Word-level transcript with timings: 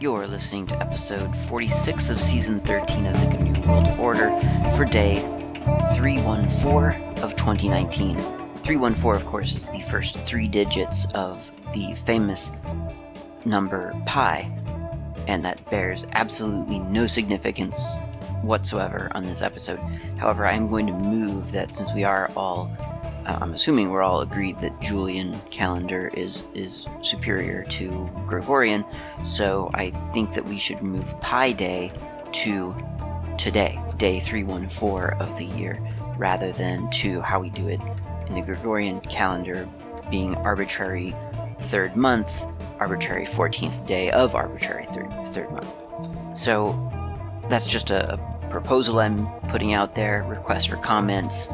You're 0.00 0.26
listening 0.26 0.66
to 0.66 0.82
episode 0.82 1.34
46 1.36 2.10
of 2.10 2.20
season 2.20 2.58
13 2.60 3.06
of 3.06 3.12
the 3.12 3.38
GNU 3.38 3.60
World 3.68 3.88
Order 4.00 4.28
for 4.74 4.84
day 4.84 5.20
314 5.94 7.22
of 7.22 7.36
2019. 7.36 8.16
314, 8.16 9.14
of 9.14 9.24
course, 9.24 9.54
is 9.54 9.70
the 9.70 9.80
first 9.82 10.16
three 10.18 10.48
digits 10.48 11.06
of 11.14 11.48
the 11.72 11.94
famous 11.94 12.50
number 13.44 13.94
pi, 14.04 14.50
and 15.28 15.44
that 15.44 15.64
bears 15.70 16.08
absolutely 16.12 16.80
no 16.80 17.06
significance 17.06 17.96
whatsoever 18.42 19.12
on 19.14 19.24
this 19.24 19.42
episode. 19.42 19.78
However, 20.18 20.44
I'm 20.44 20.66
going 20.66 20.88
to 20.88 20.92
move 20.92 21.52
that 21.52 21.72
since 21.72 21.94
we 21.94 22.02
are 22.02 22.32
all 22.36 22.68
uh, 23.26 23.38
I'm 23.40 23.54
assuming 23.54 23.90
we're 23.90 24.02
all 24.02 24.20
agreed 24.20 24.58
that 24.60 24.80
Julian 24.80 25.40
calendar 25.50 26.10
is 26.14 26.46
is 26.54 26.86
superior 27.02 27.64
to 27.70 28.10
Gregorian, 28.26 28.84
so 29.24 29.70
I 29.74 29.90
think 30.12 30.32
that 30.34 30.44
we 30.44 30.58
should 30.58 30.82
move 30.82 31.18
Pi 31.20 31.52
Day 31.52 31.92
to 32.32 32.74
today, 33.38 33.80
day 33.96 34.20
314 34.20 35.20
of 35.20 35.36
the 35.38 35.44
year, 35.44 35.80
rather 36.18 36.52
than 36.52 36.90
to 36.90 37.20
how 37.20 37.40
we 37.40 37.50
do 37.50 37.68
it 37.68 37.80
in 38.26 38.34
the 38.34 38.42
Gregorian 38.42 39.00
calendar, 39.00 39.68
being 40.10 40.34
arbitrary 40.36 41.14
third 41.60 41.96
month, 41.96 42.44
arbitrary 42.78 43.24
14th 43.24 43.86
day 43.86 44.10
of 44.10 44.34
arbitrary 44.34 44.86
third 44.92 45.10
third 45.28 45.50
month. 45.50 46.36
So 46.36 46.90
that's 47.48 47.66
just 47.66 47.90
a, 47.90 48.14
a 48.14 48.48
proposal 48.50 49.00
I'm 49.00 49.26
putting 49.48 49.72
out 49.72 49.94
there. 49.94 50.24
Request 50.28 50.68
for 50.68 50.76
comments 50.76 51.48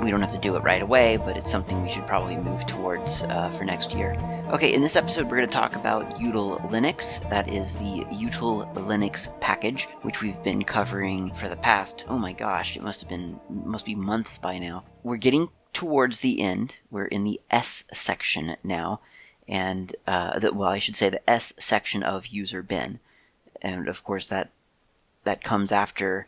we 0.00 0.10
don't 0.10 0.22
have 0.22 0.32
to 0.32 0.38
do 0.38 0.56
it 0.56 0.62
right 0.62 0.80
away, 0.80 1.18
but 1.18 1.36
it's 1.36 1.50
something 1.50 1.82
we 1.82 1.88
should 1.88 2.06
probably 2.06 2.36
move 2.36 2.64
towards 2.66 3.22
uh, 3.24 3.50
for 3.50 3.64
next 3.64 3.94
year. 3.94 4.14
Okay, 4.50 4.72
in 4.72 4.80
this 4.80 4.96
episode, 4.96 5.24
we're 5.24 5.36
going 5.36 5.48
to 5.48 5.52
talk 5.52 5.76
about 5.76 6.14
util 6.14 6.60
Linux. 6.70 7.20
That 7.28 7.48
is 7.48 7.76
the 7.76 8.04
util 8.10 8.72
Linux 8.74 9.28
package, 9.40 9.88
which 10.02 10.22
we've 10.22 10.42
been 10.42 10.64
covering 10.64 11.32
for 11.34 11.48
the 11.48 11.56
past, 11.56 12.06
oh 12.08 12.18
my 12.18 12.32
gosh, 12.32 12.76
it 12.76 12.82
must 12.82 13.00
have 13.00 13.08
been, 13.08 13.38
must 13.50 13.84
be 13.84 13.94
months 13.94 14.38
by 14.38 14.58
now. 14.58 14.84
We're 15.02 15.16
getting 15.16 15.48
towards 15.72 16.20
the 16.20 16.40
end. 16.40 16.80
We're 16.90 17.06
in 17.06 17.24
the 17.24 17.40
S 17.50 17.84
section 17.92 18.56
now. 18.64 19.00
And, 19.46 19.94
uh, 20.06 20.38
the, 20.38 20.54
well, 20.54 20.70
I 20.70 20.78
should 20.78 20.96
say 20.96 21.10
the 21.10 21.28
S 21.28 21.52
section 21.58 22.02
of 22.02 22.26
user 22.26 22.62
bin. 22.62 23.00
And 23.60 23.88
of 23.88 24.02
course, 24.02 24.28
that, 24.28 24.50
that 25.24 25.44
comes 25.44 25.72
after 25.72 26.26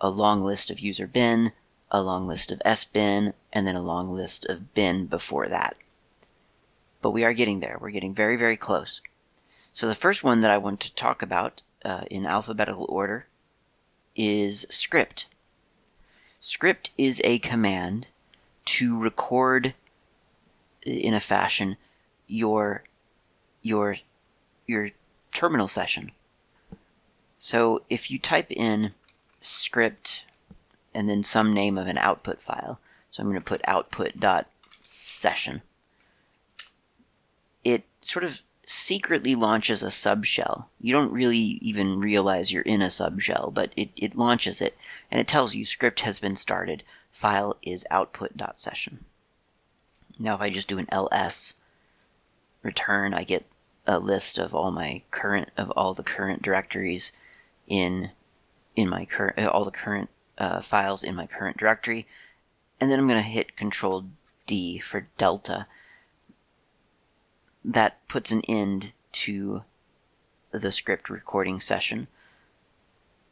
a 0.00 0.10
long 0.10 0.42
list 0.42 0.70
of 0.70 0.78
user 0.78 1.06
bin, 1.06 1.52
a 1.90 2.02
long 2.02 2.26
list 2.26 2.50
of 2.50 2.62
S 2.64 2.84
bin, 2.84 3.34
and 3.52 3.66
then 3.66 3.76
a 3.76 3.82
long 3.82 4.10
list 4.10 4.44
of 4.46 4.74
bin 4.74 5.06
before 5.06 5.48
that. 5.48 5.76
But 7.00 7.10
we 7.10 7.24
are 7.24 7.32
getting 7.32 7.60
there. 7.60 7.78
We're 7.80 7.90
getting 7.90 8.14
very, 8.14 8.36
very 8.36 8.56
close. 8.56 9.00
So 9.72 9.86
the 9.86 9.94
first 9.94 10.24
one 10.24 10.40
that 10.40 10.50
I 10.50 10.58
want 10.58 10.80
to 10.80 10.94
talk 10.94 11.22
about 11.22 11.62
uh, 11.84 12.04
in 12.10 12.26
alphabetical 12.26 12.86
order 12.88 13.26
is 14.16 14.66
script. 14.68 15.26
Script 16.40 16.90
is 16.98 17.20
a 17.24 17.38
command 17.38 18.08
to 18.64 18.98
record 18.98 19.74
in 20.82 21.14
a 21.14 21.20
fashion 21.20 21.76
your 22.26 22.82
your 23.62 23.96
your 24.66 24.90
terminal 25.32 25.68
session. 25.68 26.12
So 27.38 27.82
if 27.88 28.10
you 28.10 28.18
type 28.18 28.50
in 28.50 28.92
script 29.40 30.24
and 30.98 31.08
then 31.08 31.22
some 31.22 31.54
name 31.54 31.78
of 31.78 31.86
an 31.86 31.96
output 31.96 32.40
file. 32.40 32.80
So 33.12 33.22
I'm 33.22 33.28
going 33.28 33.38
to 33.38 33.44
put 33.44 33.60
output.session. 33.68 35.62
It 37.62 37.84
sort 38.00 38.24
of 38.24 38.42
secretly 38.66 39.36
launches 39.36 39.84
a 39.84 39.90
subshell. 39.90 40.64
You 40.80 40.92
don't 40.94 41.12
really 41.12 41.38
even 41.38 42.00
realize 42.00 42.50
you're 42.50 42.62
in 42.62 42.82
a 42.82 42.88
subshell, 42.88 43.54
but 43.54 43.72
it, 43.76 43.90
it 43.94 44.16
launches 44.16 44.60
it, 44.60 44.76
and 45.08 45.20
it 45.20 45.28
tells 45.28 45.54
you 45.54 45.64
script 45.64 46.00
has 46.00 46.18
been 46.18 46.34
started. 46.34 46.82
File 47.12 47.56
is 47.62 47.86
output.session. 47.92 49.04
Now 50.18 50.34
if 50.34 50.40
I 50.40 50.50
just 50.50 50.66
do 50.66 50.78
an 50.78 50.88
ls 50.90 51.54
return, 52.64 53.14
I 53.14 53.22
get 53.22 53.46
a 53.86 54.00
list 54.00 54.36
of 54.36 54.52
all 54.52 54.72
my 54.72 55.02
current 55.12 55.50
of 55.56 55.70
all 55.76 55.94
the 55.94 56.02
current 56.02 56.42
directories 56.42 57.12
in 57.68 58.10
in 58.74 58.88
my 58.88 59.04
current 59.04 59.38
all 59.46 59.64
the 59.64 59.70
current 59.70 60.10
uh, 60.38 60.60
files 60.60 61.02
in 61.02 61.14
my 61.14 61.26
current 61.26 61.56
directory. 61.56 62.06
And 62.80 62.90
then 62.90 62.98
I'm 62.98 63.08
going 63.08 63.22
to 63.22 63.28
hit 63.28 63.56
Control 63.56 64.04
D 64.46 64.78
for 64.78 65.06
Delta. 65.18 65.66
That 67.64 68.06
puts 68.08 68.30
an 68.30 68.42
end 68.42 68.92
to 69.12 69.62
the 70.52 70.72
script 70.72 71.10
recording 71.10 71.60
session. 71.60 72.06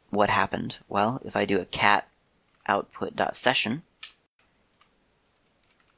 What 0.09 0.29
happened? 0.29 0.79
Well, 0.87 1.21
if 1.25 1.35
I 1.35 1.45
do 1.45 1.59
a 1.59 1.65
cat 1.65 2.07
output.session, 2.67 3.83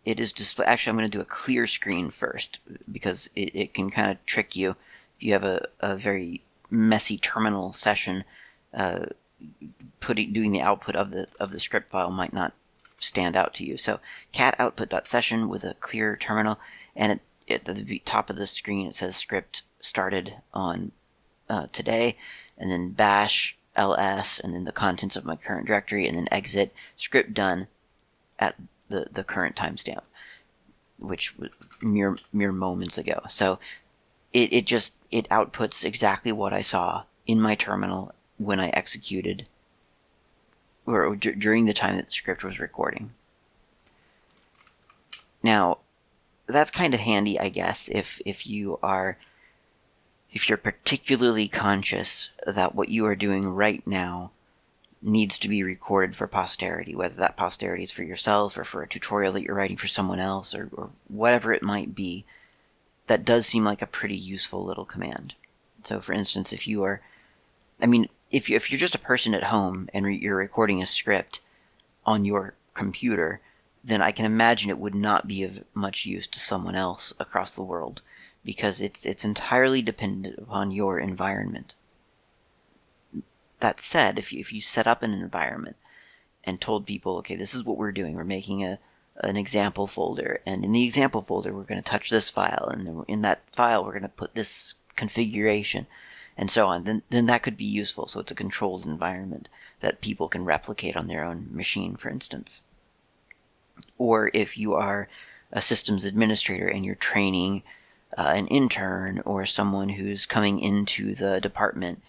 it 0.05 0.19
is 0.19 0.31
display. 0.31 0.65
Actually, 0.65 0.91
I'm 0.91 0.97
going 0.97 1.11
to 1.11 1.17
do 1.17 1.21
a 1.21 1.25
clear 1.25 1.67
screen 1.67 2.09
first 2.09 2.59
because 2.91 3.29
it, 3.35 3.55
it 3.55 3.73
can 3.73 3.89
kind 3.91 4.11
of 4.11 4.25
trick 4.25 4.55
you. 4.55 4.71
If 5.17 5.23
you 5.23 5.33
have 5.33 5.43
a, 5.43 5.67
a 5.79 5.97
very 5.97 6.41
messy 6.69 7.17
terminal 7.17 7.73
session, 7.73 8.23
uh, 8.73 9.07
putting 9.99 10.33
doing 10.33 10.51
the 10.51 10.61
output 10.61 10.95
of 10.95 11.11
the 11.11 11.27
of 11.39 11.51
the 11.51 11.59
script 11.59 11.89
file 11.89 12.11
might 12.11 12.33
not 12.33 12.53
stand 12.99 13.35
out 13.35 13.53
to 13.55 13.65
you. 13.65 13.77
So 13.77 13.99
cat 14.31 14.55
output.session 14.59 15.49
with 15.49 15.63
a 15.63 15.73
clear 15.75 16.15
terminal, 16.17 16.59
and 16.95 17.19
at 17.49 17.65
the 17.65 17.99
top 18.05 18.29
of 18.29 18.35
the 18.35 18.47
screen 18.47 18.87
it 18.87 18.95
says 18.95 19.15
script 19.15 19.63
started 19.81 20.33
on 20.53 20.91
uh, 21.49 21.67
today, 21.71 22.17
and 22.57 22.69
then 22.69 22.91
bash 22.91 23.57
ls, 23.75 24.39
and 24.39 24.53
then 24.53 24.65
the 24.65 24.71
contents 24.71 25.15
of 25.15 25.25
my 25.25 25.35
current 25.35 25.67
directory, 25.67 26.07
and 26.07 26.17
then 26.17 26.27
exit 26.31 26.73
script 26.97 27.33
done 27.33 27.67
at 28.37 28.55
the 28.89 29.07
the 29.11 29.23
current 29.23 29.55
timestamp, 29.55 30.03
which 30.97 31.37
was 31.37 31.49
mere 31.81 32.15
mere 32.33 32.51
moments 32.51 32.97
ago. 32.97 33.21
So 33.29 33.59
it, 34.33 34.53
it 34.53 34.65
just 34.65 34.93
it 35.11 35.29
outputs 35.29 35.85
exactly 35.85 36.31
what 36.31 36.53
I 36.53 36.61
saw 36.61 37.03
in 37.25 37.41
my 37.41 37.55
terminal 37.55 38.13
when 38.39 38.59
I 38.59 38.69
executed, 38.69 39.45
or 40.85 41.15
d- 41.15 41.33
during 41.33 41.65
the 41.65 41.73
time 41.73 41.97
that 41.97 42.05
the 42.05 42.11
script 42.11 42.43
was 42.43 42.59
recording. 42.59 43.11
Now, 45.43 45.79
that's 46.47 46.71
kind 46.71 46.93
of 46.93 46.99
handy, 46.99 47.39
I 47.39 47.49
guess, 47.49 47.87
if 47.89 48.19
if 48.25 48.47
you 48.47 48.79
are 48.81 49.17
if 50.31 50.49
you're 50.49 50.57
particularly 50.57 51.47
conscious 51.47 52.31
that 52.45 52.75
what 52.75 52.89
you 52.89 53.05
are 53.05 53.15
doing 53.15 53.47
right 53.47 53.85
now 53.85 54.31
needs 55.01 55.39
to 55.39 55.47
be 55.47 55.63
recorded 55.63 56.15
for 56.15 56.27
posterity, 56.27 56.95
whether 56.95 57.15
that 57.15 57.37
posterity 57.37 57.83
is 57.83 57.91
for 57.91 58.03
yourself 58.03 58.57
or 58.57 58.63
for 58.63 58.83
a 58.83 58.87
tutorial 58.87 59.33
that 59.33 59.43
you're 59.43 59.55
writing 59.55 59.77
for 59.77 59.87
someone 59.87 60.19
else 60.19 60.53
or, 60.53 60.69
or 60.73 60.89
whatever 61.07 61.53
it 61.53 61.63
might 61.63 61.95
be, 61.95 62.25
that 63.07 63.25
does 63.25 63.45
seem 63.45 63.63
like 63.63 63.81
a 63.81 63.87
pretty 63.87 64.17
useful 64.17 64.63
little 64.63 64.85
command. 64.85 65.33
So, 65.83 66.01
for 66.01 66.13
instance, 66.13 66.51
if 66.53 66.67
you 66.67 66.83
are, 66.83 67.01
I 67.81 67.85
mean, 67.85 68.07
if 68.31 68.49
you, 68.49 68.55
if 68.55 68.71
you're 68.71 68.79
just 68.79 68.95
a 68.95 68.99
person 68.99 69.33
at 69.33 69.43
home 69.43 69.89
and 69.93 70.05
re- 70.05 70.17
you're 70.17 70.37
recording 70.37 70.81
a 70.81 70.85
script 70.85 71.39
on 72.05 72.25
your 72.25 72.53
computer, 72.73 73.41
then 73.83 74.01
I 74.01 74.11
can 74.11 74.25
imagine 74.25 74.69
it 74.69 74.77
would 74.77 74.95
not 74.95 75.27
be 75.27 75.43
of 75.43 75.63
much 75.73 76.05
use 76.05 76.27
to 76.27 76.39
someone 76.39 76.75
else 76.75 77.13
across 77.19 77.53
the 77.55 77.63
world 77.63 78.01
because 78.43 78.81
it's 78.81 79.05
it's 79.05 79.25
entirely 79.25 79.81
dependent 79.81 80.37
upon 80.37 80.71
your 80.71 80.99
environment. 80.99 81.73
That 83.59 83.81
said, 83.81 84.19
if 84.19 84.31
you, 84.31 84.39
if 84.39 84.53
you 84.53 84.61
set 84.61 84.87
up 84.87 85.03
an 85.03 85.13
environment 85.13 85.75
and 86.43 86.61
told 86.61 86.85
people, 86.85 87.17
okay, 87.17 87.35
this 87.35 87.53
is 87.53 87.63
what 87.63 87.77
we're 87.77 87.91
doing, 87.91 88.15
we're 88.15 88.23
making 88.23 88.63
a 88.63 88.79
an 89.21 89.35
example 89.35 89.87
folder, 89.87 90.41
and 90.45 90.63
in 90.63 90.71
the 90.71 90.85
example 90.85 91.21
folder 91.21 91.53
we're 91.53 91.63
going 91.63 91.81
to 91.81 91.89
touch 91.89 92.09
this 92.09 92.29
file, 92.29 92.69
and 92.71 93.03
in 93.07 93.21
that 93.23 93.41
file 93.51 93.83
we're 93.83 93.91
going 93.91 94.03
to 94.03 94.09
put 94.09 94.35
this 94.35 94.75
configuration 94.95 95.87
and 96.39 96.49
so 96.49 96.67
on, 96.67 96.85
then, 96.85 97.03
then 97.09 97.25
that 97.25 97.43
could 97.43 97.57
be 97.57 97.65
useful. 97.65 98.07
So 98.07 98.21
it's 98.21 98.31
a 98.31 98.35
controlled 98.43 98.85
environment 98.85 99.49
that 99.81 99.99
people 99.99 100.29
can 100.29 100.45
replicate 100.45 100.95
on 100.95 101.07
their 101.07 101.25
own 101.25 101.49
machine, 101.51 101.97
for 101.97 102.09
instance. 102.09 102.61
Or 103.97 104.31
if 104.33 104.57
you 104.57 104.75
are 104.75 105.09
a 105.51 105.61
systems 105.61 106.05
administrator 106.05 106.69
and 106.69 106.85
you're 106.85 106.95
training 106.95 107.63
uh, 108.17 108.31
an 108.33 108.47
intern 108.47 109.21
or 109.25 109.45
someone 109.45 109.89
who's 109.89 110.25
coming 110.25 110.61
into 110.61 111.13
the 111.13 111.41
department 111.41 112.01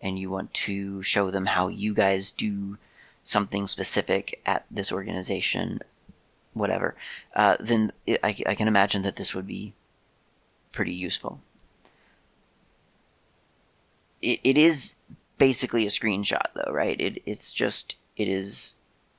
and 0.00 0.18
you 0.18 0.30
want 0.30 0.54
to 0.54 1.02
show 1.02 1.30
them 1.30 1.44
how 1.44 1.68
you 1.68 1.92
guys 1.92 2.30
do 2.30 2.78
something 3.22 3.66
specific 3.66 4.40
at 4.46 4.64
this 4.70 4.92
organization, 4.92 5.80
whatever, 6.54 6.94
uh, 7.36 7.58
then 7.60 7.92
it, 8.06 8.20
I, 8.24 8.34
I 8.46 8.54
can 8.54 8.68
imagine 8.68 9.02
that 9.02 9.16
this 9.16 9.34
would 9.34 9.46
be 9.46 9.74
pretty 10.72 10.94
useful 10.94 11.38
it, 14.24 14.40
it 14.42 14.58
is 14.58 14.96
basically 15.38 15.86
a 15.86 15.90
screenshot 15.90 16.46
though, 16.54 16.72
right? 16.72 17.00
It, 17.00 17.22
it's 17.26 17.52
just 17.52 17.96
it 18.16 18.28
is 18.28 18.74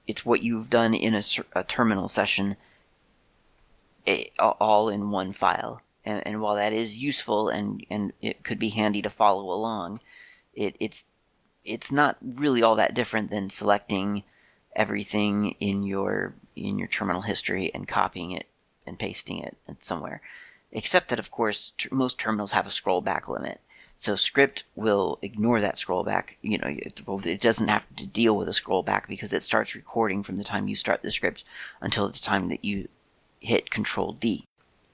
it's 0.08 0.26
what 0.26 0.44
you've 0.44 0.70
done 0.70 0.94
in 0.94 1.16
a, 1.16 1.24
a 1.56 1.64
terminal 1.64 2.08
session, 2.08 2.56
all 4.40 4.90
in 4.90 5.10
one 5.10 5.32
file, 5.32 5.82
And, 6.04 6.26
and 6.28 6.42
while 6.42 6.56
that 6.56 6.74
is 6.74 6.98
useful 6.98 7.50
and, 7.50 7.84
and 7.90 8.14
it 8.22 8.44
could 8.44 8.60
be 8.60 8.70
handy 8.70 9.02
to 9.02 9.10
follow 9.10 9.52
along, 9.52 10.00
it, 10.54 10.76
it's 10.80 11.06
it's 11.64 11.92
not 11.92 12.18
really 12.22 12.62
all 12.62 12.76
that 12.76 12.94
different 12.94 13.32
than 13.32 13.50
selecting 13.50 14.24
everything 14.76 15.56
in 15.60 15.84
your 15.84 16.36
in 16.56 16.78
your 16.78 16.88
terminal 16.88 17.22
history 17.22 17.72
and 17.74 17.88
copying 17.88 18.32
it 18.32 18.48
and 18.86 19.00
pasting 19.00 19.40
it 19.40 19.58
somewhere. 19.80 20.22
Except 20.72 21.10
that, 21.10 21.20
of 21.20 21.32
course, 21.32 21.74
most 21.92 22.20
terminals 22.20 22.52
have 22.52 22.68
a 22.68 22.70
scroll 22.72 23.02
back 23.02 23.28
limit. 23.28 23.60
So 23.98 24.16
script 24.16 24.66
will 24.76 25.20
ignore 25.22 25.62
that 25.62 25.78
scroll 25.78 26.04
back. 26.04 26.38
You 26.42 26.58
know, 26.58 26.68
it, 26.68 27.42
doesn't 27.42 27.68
have 27.68 27.86
to 27.96 28.06
deal 28.06 28.36
with 28.36 28.50
a 28.50 28.54
scroll 28.54 28.84
back 28.84 29.08
because 29.08 29.32
it 29.32 29.42
starts 29.42 29.74
recording 29.74 30.22
from 30.22 30.36
the 30.36 30.44
time 30.44 30.68
you 30.68 30.76
start 30.76 31.02
the 31.02 31.12
script 31.12 31.46
until 31.80 32.10
the 32.10 32.20
time 32.20 32.50
that 32.50 32.66
you 32.66 32.90
hit 33.40 33.70
Control 33.70 34.12
D. 34.12 34.46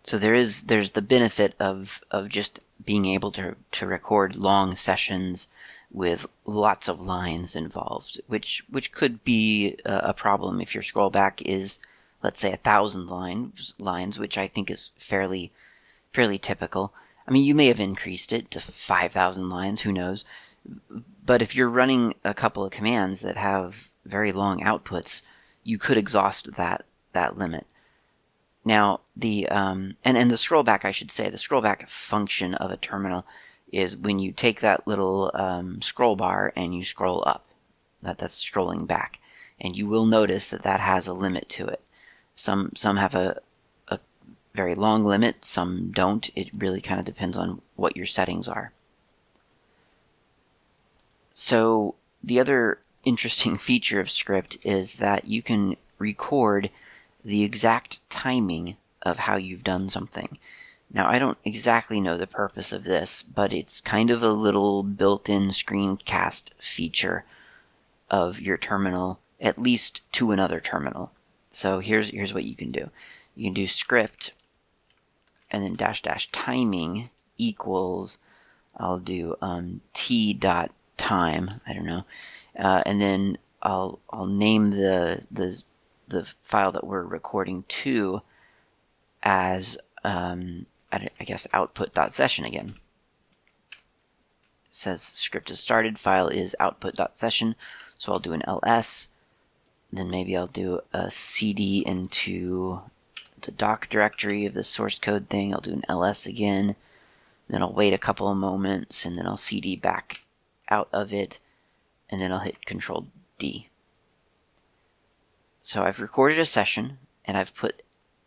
So 0.04 0.18
there 0.18 0.36
is 0.36 0.64
there's 0.64 0.92
the 0.92 1.02
benefit 1.02 1.56
of 1.60 2.04
of 2.12 2.30
just 2.30 2.60
being 2.84 3.06
able 3.06 3.32
to 3.34 3.56
to 3.72 3.88
record 3.88 4.36
long 4.36 4.76
sessions 4.76 5.48
with 5.92 6.26
lots 6.46 6.88
of 6.88 7.00
lines 7.00 7.56
involved, 7.56 8.22
which 8.28 8.64
which 8.70 8.92
could 8.92 9.24
be 9.24 9.78
a 9.86 10.14
problem 10.14 10.62
if 10.62 10.74
your 10.74 10.84
scroll 10.84 11.10
back 11.10 11.42
is, 11.42 11.80
let's 12.24 12.40
say, 12.40 12.52
a 12.52 12.58
thousand 12.58 13.08
lines 13.08 13.74
lines, 13.78 14.18
which 14.18 14.38
I 14.38 14.48
think 14.48 14.70
is 14.70 14.92
fairly 14.98 15.52
fairly 16.14 16.38
typical. 16.38 16.94
I 17.28 17.32
mean, 17.32 17.44
you 17.44 17.56
may 17.56 17.68
have 17.68 17.80
increased 17.80 18.34
it 18.34 18.52
to 18.52 18.60
5,000 18.60 19.50
lines, 19.50 19.82
who 19.82 19.92
knows? 19.92 20.26
But 21.26 21.42
if 21.42 21.56
you're 21.56 21.70
running 21.70 22.16
a 22.24 22.34
couple 22.34 22.66
of 22.66 22.72
commands 22.72 23.22
that 23.22 23.38
have 23.38 23.92
very 24.06 24.32
long 24.32 24.62
outputs, 24.62 25.22
you 25.64 25.78
could 25.78 25.98
exhaust 25.98 26.56
that 26.56 26.86
that 27.14 27.38
limit. 27.38 27.68
Now, 28.64 29.02
the 29.16 29.48
um, 29.50 29.98
and 30.04 30.18
and 30.18 30.30
the 30.30 30.36
scrollback, 30.36 30.86
I 30.86 30.92
should 30.92 31.12
say, 31.12 31.30
the 31.30 31.38
scrollback 31.38 31.88
function 31.90 32.56
of 32.56 32.72
a 32.72 32.78
terminal 32.78 33.26
is 33.72 33.96
when 33.96 34.20
you 34.20 34.32
take 34.32 34.62
that 34.62 34.88
little 34.88 35.32
um, 35.34 35.82
scroll 35.82 36.16
bar 36.16 36.54
and 36.56 36.76
you 36.76 36.84
scroll 36.84 37.24
up. 37.26 37.46
That 38.04 38.18
that's 38.18 38.44
scrolling 38.44 38.88
back, 38.88 39.20
and 39.60 39.76
you 39.76 39.88
will 39.88 40.06
notice 40.06 40.48
that 40.48 40.64
that 40.64 40.80
has 40.80 41.08
a 41.08 41.14
limit 41.14 41.50
to 41.50 41.68
it. 41.68 41.82
Some 42.36 42.72
some 42.76 42.98
have 42.98 43.16
a 43.16 43.42
very 44.54 44.76
long 44.76 45.06
limit, 45.06 45.46
some 45.46 45.92
don't. 45.92 46.30
It 46.36 46.50
really 46.54 46.82
kind 46.82 47.00
of 47.00 47.06
depends 47.06 47.38
on 47.38 47.62
what 47.76 47.96
your 47.96 48.06
settings 48.06 48.50
are. 48.50 48.72
So 51.34 51.96
the 52.24 52.40
other 52.40 52.80
interesting 53.04 53.58
feature 53.70 54.00
of 54.00 54.12
script 54.12 54.58
is 54.64 54.98
that 54.98 55.26
you 55.26 55.42
can 55.42 55.78
record 55.98 56.70
the 57.24 57.44
exact 57.44 58.00
timing 58.10 58.76
of 59.02 59.20
how 59.20 59.36
you've 59.36 59.64
done 59.64 59.90
something. 59.90 60.38
Now, 60.94 61.08
I 61.08 61.20
don't 61.20 61.38
exactly 61.46 62.02
know 62.02 62.18
the 62.18 62.28
purpose 62.28 62.74
of 62.74 62.84
this, 62.84 63.24
but 63.24 63.54
it's 63.54 63.80
kind 63.80 64.12
of 64.12 64.22
a 64.22 64.34
little 64.34 64.84
built-in 64.84 65.50
screencast 65.50 66.50
feature 66.60 67.24
of 68.10 68.42
your 68.42 68.58
terminal, 68.58 69.20
at 69.40 69.58
least 69.58 70.02
to 70.14 70.32
another 70.32 70.60
terminal. 70.60 71.12
So 71.52 71.80
here's 71.80 72.10
here's 72.10 72.34
what 72.34 72.44
you 72.44 72.56
can 72.56 72.72
do. 72.72 72.90
You 73.36 73.46
can 73.46 73.54
do 73.54 73.68
script 73.68 74.34
and 75.52 75.64
then 75.64 75.76
dash 75.76 76.02
dash 76.02 76.32
timing 76.32 77.10
equals 77.38 78.18
I'll 78.78 79.00
do 79.00 79.36
um, 79.42 79.82
t 79.94 80.34
dot 80.34 80.72
time 80.98 81.50
I 81.68 81.74
don't 81.74 81.86
know. 81.86 82.06
Uh, 82.58 82.84
and 82.86 83.02
then 83.02 83.38
I'll 83.62 84.00
I'll 84.10 84.28
name 84.28 84.72
the 84.72 85.22
the 85.32 85.62
the 86.08 86.26
file 86.42 86.72
that 86.74 86.86
we're 86.86 87.04
recording 87.04 87.64
to 87.68 88.22
as 89.24 89.78
um, 90.04 90.66
I, 90.92 91.10
I 91.20 91.24
guess 91.24 91.48
output 91.54 91.94
dot 91.94 92.14
session 92.14 92.46
again. 92.46 92.74
It 93.72 93.78
says 94.72 95.02
script 95.02 95.50
is 95.52 95.60
started 95.60 96.00
file 96.00 96.28
is 96.28 96.56
output 96.60 96.96
dot 96.96 97.18
session 97.18 97.56
so 97.98 98.12
I'll 98.12 98.20
do 98.20 98.34
an 98.34 98.44
ls 98.48 99.08
then 99.94 100.10
maybe 100.10 100.38
I'll 100.38 100.48
do 100.48 100.80
a 100.94 101.12
cd 101.12 101.84
into 101.86 102.82
the 103.42 103.52
doc 103.52 103.90
directory 103.90 104.46
of 104.46 104.54
the 104.54 104.64
source 104.64 105.00
code 105.00 105.30
thing. 105.30 105.54
I'll 105.54 105.62
do 105.62 105.74
an 105.74 105.86
ls 105.90 106.28
again. 106.28 106.76
Then 107.48 107.62
I'll 107.62 107.74
wait 107.74 107.94
a 107.94 107.98
couple 107.98 108.28
of 108.30 108.38
moments 108.38 109.06
and 109.06 109.18
then 109.18 109.28
I'll 109.28 109.38
cd 109.38 109.76
back 109.76 110.22
out 110.70 110.90
of 110.94 111.12
it 111.14 111.40
and 112.10 112.22
then 112.22 112.32
I'll 112.32 112.40
hit 112.40 112.66
control 112.66 113.08
D. 113.38 113.70
So 115.60 115.84
I've 115.84 116.00
recorded 116.00 116.40
a 116.40 116.46
session 116.46 116.98
and 117.26 117.38
I've 117.38 117.56
put 117.56 117.82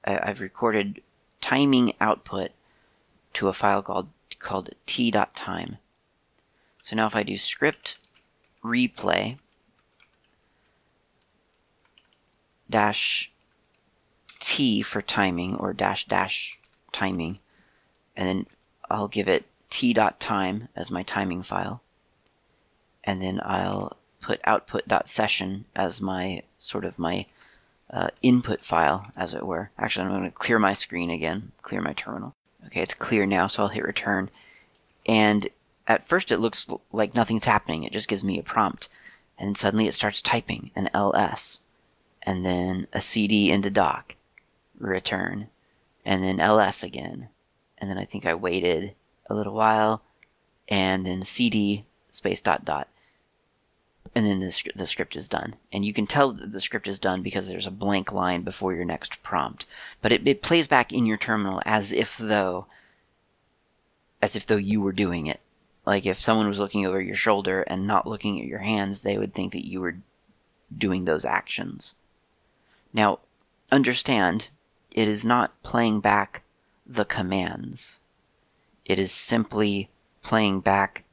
I've 0.05 0.41
recorded 0.41 1.03
timing 1.41 1.95
output 2.01 2.51
to 3.35 3.49
a 3.49 3.53
file 3.53 3.83
called 3.83 4.09
called 4.39 4.71
t.time. 4.87 5.79
So 6.83 6.97
now 6.97 7.07
if 7.07 7.17
I 7.17 7.23
do 7.23 7.39
script 7.39 7.99
replay 8.63 9.39
dash 12.69 13.31
T 14.47 14.83
for 14.83 15.01
timing 15.01 15.57
or 15.57 15.73
dash 15.73 16.05
dash 16.07 16.59
timing. 16.93 17.39
And 18.15 18.29
then 18.29 18.47
I'll 18.91 19.09
give 19.09 19.29
it 19.29 19.47
t.time 19.71 20.69
as 20.77 20.91
my 20.91 21.03
timing 21.03 21.43
file. 21.43 21.83
And 23.03 23.21
then 23.23 23.41
I'll 23.43 23.97
put 24.21 24.41
output.session 24.45 25.65
as 25.75 26.01
my 26.01 26.43
sort 26.59 26.85
of 26.85 26.99
my 26.99 27.27
uh, 27.91 28.09
input 28.23 28.65
file, 28.65 29.11
as 29.17 29.35
it 29.35 29.45
were. 29.45 29.71
Actually, 29.79 30.07
I'm 30.07 30.13
going 30.13 30.25
to 30.25 30.31
clear 30.31 30.59
my 30.59 30.75
screen 30.75 31.11
again, 31.11 31.53
clear 31.63 31.81
my 31.81 31.93
terminal. 31.95 32.35
Okay, 32.67 32.83
it's 32.83 32.95
clear 32.95 33.27
now, 33.27 33.47
so 33.47 33.63
I'll 33.63 33.69
hit 33.69 33.85
return. 33.85 34.31
And 35.07 35.49
at 35.87 36.07
first 36.07 36.33
it 36.33 36.39
looks 36.39 36.67
like 36.93 37.15
nothing's 37.15 37.45
happening. 37.45 37.85
It 37.85 37.93
just 37.93 38.09
gives 38.09 38.25
me 38.25 38.39
a 38.39 38.43
prompt. 38.43 38.89
And 39.39 39.49
then 39.49 39.55
suddenly 39.55 39.89
it 39.89 39.95
starts 39.95 40.23
typing 40.23 40.71
an 40.77 40.91
ls, 40.95 41.61
and 42.23 42.45
then 42.45 42.87
a 42.93 43.01
cd 43.01 43.51
into 43.51 43.71
doc, 43.71 44.17
return, 44.79 45.49
and 46.05 46.23
then 46.23 46.41
ls 46.41 46.83
again. 46.83 47.29
And 47.79 47.91
then 47.91 47.99
I 47.99 48.05
think 48.05 48.27
I 48.27 48.35
waited 48.35 48.95
a 49.29 49.35
little 49.35 49.55
while, 49.55 50.03
and 50.69 51.05
then 51.07 51.23
cd 51.23 51.85
space 52.11 52.41
dot 52.41 52.65
dot. 52.65 52.89
And 54.15 54.25
then 54.25 54.41
the, 54.41 54.71
the 54.77 54.87
script 54.87 55.17
is 55.17 55.29
done. 55.29 55.57
And 55.73 55.85
you 55.85 55.93
can 55.93 56.07
tell 56.07 56.33
that 56.33 56.53
the 56.53 56.61
script 56.61 56.87
is 56.87 57.01
done 57.01 57.23
because 57.23 57.49
there's 57.49 57.67
a 57.67 57.73
blank 57.73 58.13
line 58.13 58.43
before 58.43 58.73
your 58.73 58.85
next 58.85 59.23
prompt. 59.23 59.67
But 60.01 60.13
it, 60.13 60.29
it 60.29 60.43
plays 60.43 60.69
back 60.69 60.93
in 60.93 61.05
your 61.05 61.17
terminal 61.17 61.61
as 61.67 61.91
if 61.91 62.17
though 62.19 62.67
as 64.23 64.37
if 64.37 64.47
though 64.47 64.57
you 64.57 64.81
were 64.81 64.93
doing 64.93 65.27
it. 65.27 65.41
Like 65.85 66.07
if 66.07 66.19
someone 66.19 66.49
was 66.49 66.59
looking 66.59 66.87
over 66.87 67.01
your 67.01 67.17
shoulder 67.17 67.63
and 67.63 67.87
not 67.87 68.07
looking 68.07 68.41
at 68.41 68.47
your 68.47 68.61
hands, 68.61 69.03
they 69.03 69.19
would 69.19 69.35
think 69.35 69.53
that 69.53 69.67
you 69.67 69.81
were 69.81 69.97
doing 70.77 71.05
those 71.05 71.25
actions. 71.25 71.95
Now, 72.93 73.19
understand 73.71 74.49
it 74.95 75.09
is 75.09 75.25
not 75.25 75.63
playing 75.63 76.01
back 76.01 76.43
the 76.87 77.05
commands. 77.05 77.99
It 78.85 78.99
is 78.99 79.13
simply 79.13 79.91
playing 80.23 80.61
back 80.61 81.05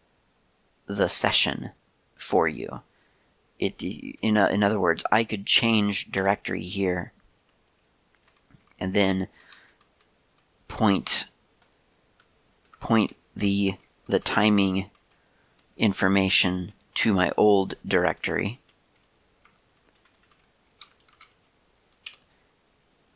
the 0.85 1.09
session 1.09 1.71
for 2.15 2.47
you. 2.47 2.81
It, 3.59 3.81
in, 3.83 4.37
a, 4.37 4.47
in 4.47 4.63
other 4.63 4.79
words, 4.79 5.03
I 5.11 5.23
could 5.23 5.45
change 5.45 6.11
directory 6.11 6.63
here 6.63 7.11
and 8.79 8.93
then 8.93 9.27
point 10.67 11.27
point 12.79 13.15
the 13.35 13.75
the 14.07 14.19
timing 14.19 14.89
information 15.77 16.73
to 16.95 17.13
my 17.13 17.31
old 17.37 17.75
directory 17.85 18.59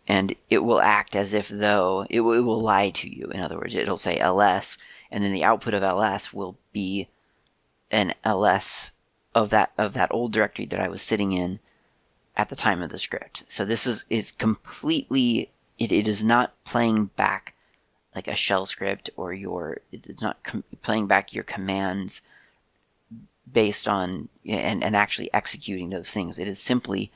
and 0.08 0.36
it 0.50 0.60
will 0.60 0.82
act 0.82 1.16
as 1.16 1.34
if 1.34 1.50
though 1.50 2.06
it, 2.10 2.22
will, 2.22 2.34
it 2.34 2.42
will 2.42 2.62
lie 2.62 2.92
to 2.92 3.10
you. 3.10 3.28
In 3.28 3.42
other 3.42 3.58
words, 3.58 3.76
it'll 3.76 3.98
say 3.98 4.20
ls, 4.20 4.78
and 5.12 5.24
then 5.24 5.34
the 5.34 5.44
output 5.44 5.74
of 5.74 5.84
ls 5.84 6.34
will 6.34 6.58
be 6.72 7.08
an 7.92 8.14
ls 8.24 8.92
of 9.34 9.50
that 9.50 9.72
of 9.78 9.94
that 9.94 10.12
old 10.12 10.32
directory 10.32 10.66
that 10.68 10.80
I 10.80 10.88
was 10.88 11.02
sitting 11.02 11.32
in 11.32 11.60
at 12.38 12.50
the 12.50 12.56
time 12.56 12.82
of 12.82 12.90
the 12.90 13.00
script. 13.00 13.44
So 13.48 13.66
this 13.66 13.88
is 13.88 14.06
is 14.10 14.32
completely 14.32 15.52
it, 15.78 15.92
it 15.92 16.08
is 16.08 16.24
not 16.24 16.54
playing 16.64 17.06
back 17.18 17.54
like 18.14 18.28
a 18.28 18.36
shell 18.36 18.66
script 18.66 19.10
or 19.18 19.34
your 19.34 19.80
it's 19.92 20.22
not 20.22 20.44
com- 20.44 20.64
playing 20.82 21.08
back 21.08 21.34
your 21.34 21.44
commands 21.44 22.22
based 23.52 23.88
on 23.88 24.30
and, 24.46 24.84
and 24.84 24.96
actually 24.96 25.34
executing 25.34 25.90
those 25.90 26.12
things. 26.12 26.40
It 26.40 26.48
is 26.48 26.60
simply 26.60 27.12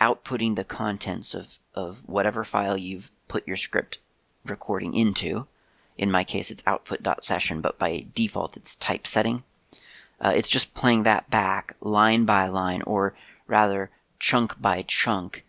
outputting 0.00 0.56
the 0.56 0.64
contents 0.64 1.34
of, 1.34 1.58
of 1.74 2.08
whatever 2.08 2.44
file 2.44 2.76
you've 2.76 3.10
put 3.26 3.46
your 3.46 3.56
script 3.56 3.98
recording 4.44 4.94
into. 4.94 5.46
In 5.96 6.10
my 6.10 6.24
case, 6.24 6.50
it's 6.50 6.62
output.session, 6.66 7.60
but 7.60 7.78
by 7.78 8.06
default, 8.14 8.56
it's 8.56 8.76
typescript. 8.76 9.42
Uh, 10.20 10.32
it's 10.34 10.48
just 10.48 10.74
playing 10.74 11.04
that 11.04 11.28
back 11.30 11.74
line 11.80 12.24
by 12.24 12.48
line, 12.48 12.82
or 12.82 13.14
rather, 13.46 13.90
chunk 14.18 14.60
by 14.60 14.82
chunk, 14.82 15.44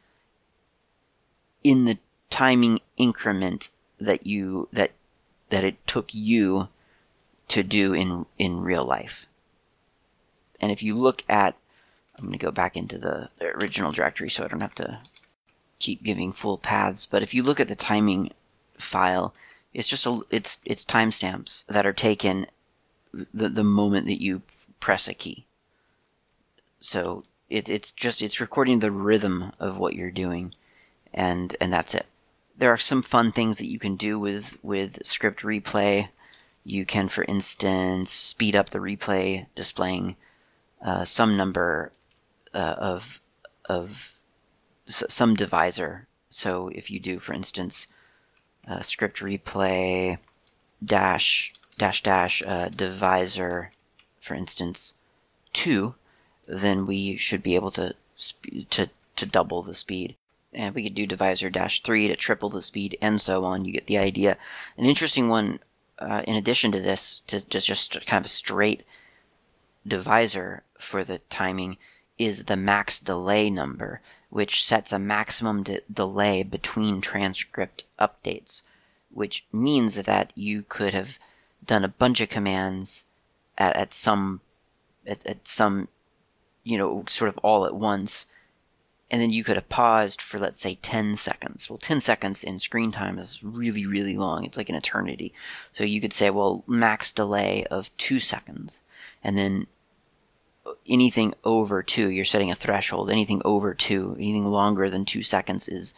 in 1.64 1.86
the 1.86 1.98
timing 2.30 2.80
increment 2.98 3.70
that 4.00 4.26
you 4.28 4.68
that 4.72 4.92
that 5.50 5.64
it 5.64 5.88
took 5.88 6.14
you 6.14 6.68
to 7.48 7.64
do 7.64 7.94
in 7.94 8.26
in 8.38 8.62
real 8.62 8.86
life. 8.86 9.28
And 10.62 10.72
if 10.72 10.84
you 10.84 10.98
look 10.98 11.24
at, 11.28 11.56
I'm 12.20 12.26
going 12.26 12.38
to 12.38 12.46
go 12.46 12.52
back 12.52 12.76
into 12.76 12.98
the 12.98 13.30
original 13.42 13.92
directory 13.92 14.30
so 14.30 14.44
I 14.44 14.48
don't 14.48 14.62
have 14.62 14.76
to 14.76 15.00
keep 15.80 16.04
giving 16.04 16.34
full 16.34 16.58
paths. 16.58 17.06
But 17.06 17.24
if 17.24 17.34
you 17.34 17.44
look 17.44 17.60
at 17.60 17.68
the 17.68 17.76
timing 17.76 18.32
file, 18.78 19.34
it's 19.74 19.88
just 19.88 20.06
a 20.06 20.22
it's 20.30 20.60
it's 20.66 20.84
timestamps 20.86 21.66
that 21.68 21.86
are 21.86 21.94
taken 21.94 22.48
the 23.34 23.50
the 23.50 23.64
moment 23.64 24.08
that 24.08 24.22
you 24.22 24.42
press 24.80 25.08
a 25.08 25.14
key. 25.14 25.46
So 26.82 27.24
it, 27.50 27.70
it's 27.70 27.92
just 27.92 28.22
it's 28.22 28.40
recording 28.42 28.80
the 28.80 28.92
rhythm 28.92 29.52
of 29.60 29.78
what 29.78 29.96
you're 29.96 30.12
doing, 30.12 30.54
and 31.14 31.56
and 31.62 31.72
that's 31.72 31.96
it. 31.96 32.06
There 32.58 32.74
are 32.74 32.78
some 32.78 33.02
fun 33.02 33.32
things 33.32 33.58
that 33.58 33.72
you 33.72 33.80
can 33.80 33.96
do 33.96 34.20
with 34.20 34.58
with 34.64 35.06
script 35.06 35.42
replay. 35.44 36.10
You 36.64 36.86
can, 36.86 37.08
for 37.08 37.24
instance, 37.24 38.12
speed 38.12 38.56
up 38.56 38.70
the 38.70 38.80
replay, 38.80 39.48
displaying 39.56 40.18
uh, 40.82 41.06
some 41.06 41.38
number 41.38 41.92
uh, 42.54 42.76
of 42.78 43.22
of 43.66 44.14
some 44.88 45.36
divisor. 45.36 46.08
So 46.30 46.70
if 46.70 46.90
you 46.92 47.00
do, 47.00 47.20
for 47.20 47.34
instance, 47.34 47.88
uh, 48.68 48.82
script 48.82 49.20
replay 49.20 50.18
dash 50.84 51.54
dash 51.78 52.04
dash 52.04 52.44
uh, 52.46 52.70
divisor, 52.70 53.72
for 54.22 54.34
instance, 54.36 54.94
two, 55.54 55.96
then 56.48 56.86
we 56.86 57.18
should 57.18 57.44
be 57.44 57.56
able 57.56 57.72
to 57.72 57.96
to 58.72 58.90
to 59.16 59.26
double 59.26 59.62
the 59.62 59.76
speed. 59.76 60.16
And 60.54 60.74
we 60.74 60.84
could 60.84 60.96
do 60.96 61.06
divisor 61.06 61.50
dash 61.50 61.84
three 61.84 62.08
to 62.08 62.16
triple 62.16 62.50
the 62.50 62.62
speed, 62.62 62.98
and 63.02 63.22
so 63.22 63.44
on. 63.44 63.66
You 63.66 63.74
get 63.74 63.86
the 63.86 64.00
idea. 64.00 64.38
An 64.78 64.86
interesting 64.86 65.30
one, 65.30 65.60
uh, 66.00 66.24
in 66.28 66.36
addition 66.36 66.72
to 66.72 66.80
this, 66.80 67.22
to, 67.28 67.42
to 67.42 67.60
just 67.60 67.94
kind 68.08 68.22
of 68.22 68.26
a 68.26 68.30
straight 68.30 68.84
divisor 69.88 70.64
for 70.80 71.04
the 71.04 71.20
timing, 71.30 71.78
is 72.20 72.44
the 72.44 72.58
max 72.58 73.00
delay 73.00 73.50
number, 73.50 74.02
which 74.30 74.64
sets 74.64 74.92
a 74.92 75.00
maximum 75.00 75.64
de- 75.64 75.82
delay 75.92 76.44
between 76.44 77.00
transcript 77.02 77.86
updates, 77.98 78.62
which 79.10 79.46
means 79.54 79.96
that 79.96 80.32
you 80.36 80.64
could 80.68 80.94
have 80.94 81.18
done 81.66 81.86
a 81.86 81.88
bunch 81.88 82.20
of 82.20 82.30
commands 82.30 83.06
at, 83.58 83.76
at 83.76 83.94
some 83.94 84.42
at, 85.08 85.26
at 85.26 85.48
some 85.48 85.88
you 86.64 86.78
know 86.78 87.06
sort 87.08 87.30
of 87.30 87.38
all 87.40 87.66
at 87.66 87.74
once 87.74 88.26
and 89.12 89.22
then 89.22 89.32
you 89.32 89.44
could 89.44 89.56
have 89.56 89.70
paused 89.70 90.22
for 90.22 90.38
let's 90.38 90.62
say 90.62 90.76
10 90.76 91.18
seconds. 91.18 91.70
Well 91.70 91.80
10 91.80 92.00
seconds 92.02 92.44
in 92.44 92.60
screen 92.60 92.92
time 92.92 93.18
is 93.18 93.44
really 93.44 93.86
really 93.86 94.18
long. 94.18 94.46
It's 94.46 94.58
like 94.58 94.70
an 94.70 94.76
eternity. 94.76 95.34
So 95.72 95.84
you 95.84 96.00
could 96.02 96.14
say 96.14 96.30
well 96.30 96.64
max 96.68 97.12
delay 97.12 97.66
of 97.66 97.96
2 97.98 98.20
seconds 98.20 98.84
and 99.24 99.38
then 99.38 99.68
anything 100.88 101.34
over 101.44 101.84
two, 101.84 102.10
you're 102.10 102.26
setting 102.26 102.52
a 102.52 102.56
threshold. 102.56 103.10
Anything 103.10 103.42
over 103.46 103.74
two, 103.74 104.16
anything 104.18 104.46
longer 104.46 104.90
than 104.90 105.06
two 105.06 105.24
seconds 105.24 105.68
is 105.68 105.94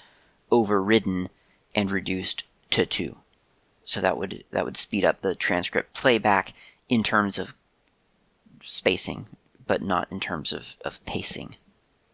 overridden 0.51 1.29
and 1.73 1.89
reduced 1.89 2.43
to 2.71 2.85
two. 2.85 3.17
So 3.85 4.01
that 4.01 4.17
would 4.17 4.43
that 4.51 4.65
would 4.65 4.77
speed 4.77 5.05
up 5.05 5.21
the 5.21 5.35
transcript 5.35 5.93
playback 5.93 6.53
in 6.87 7.03
terms 7.03 7.39
of 7.39 7.53
spacing, 8.63 9.27
but 9.65 9.81
not 9.81 10.07
in 10.11 10.19
terms 10.19 10.53
of, 10.53 10.75
of 10.85 11.03
pacing. 11.05 11.55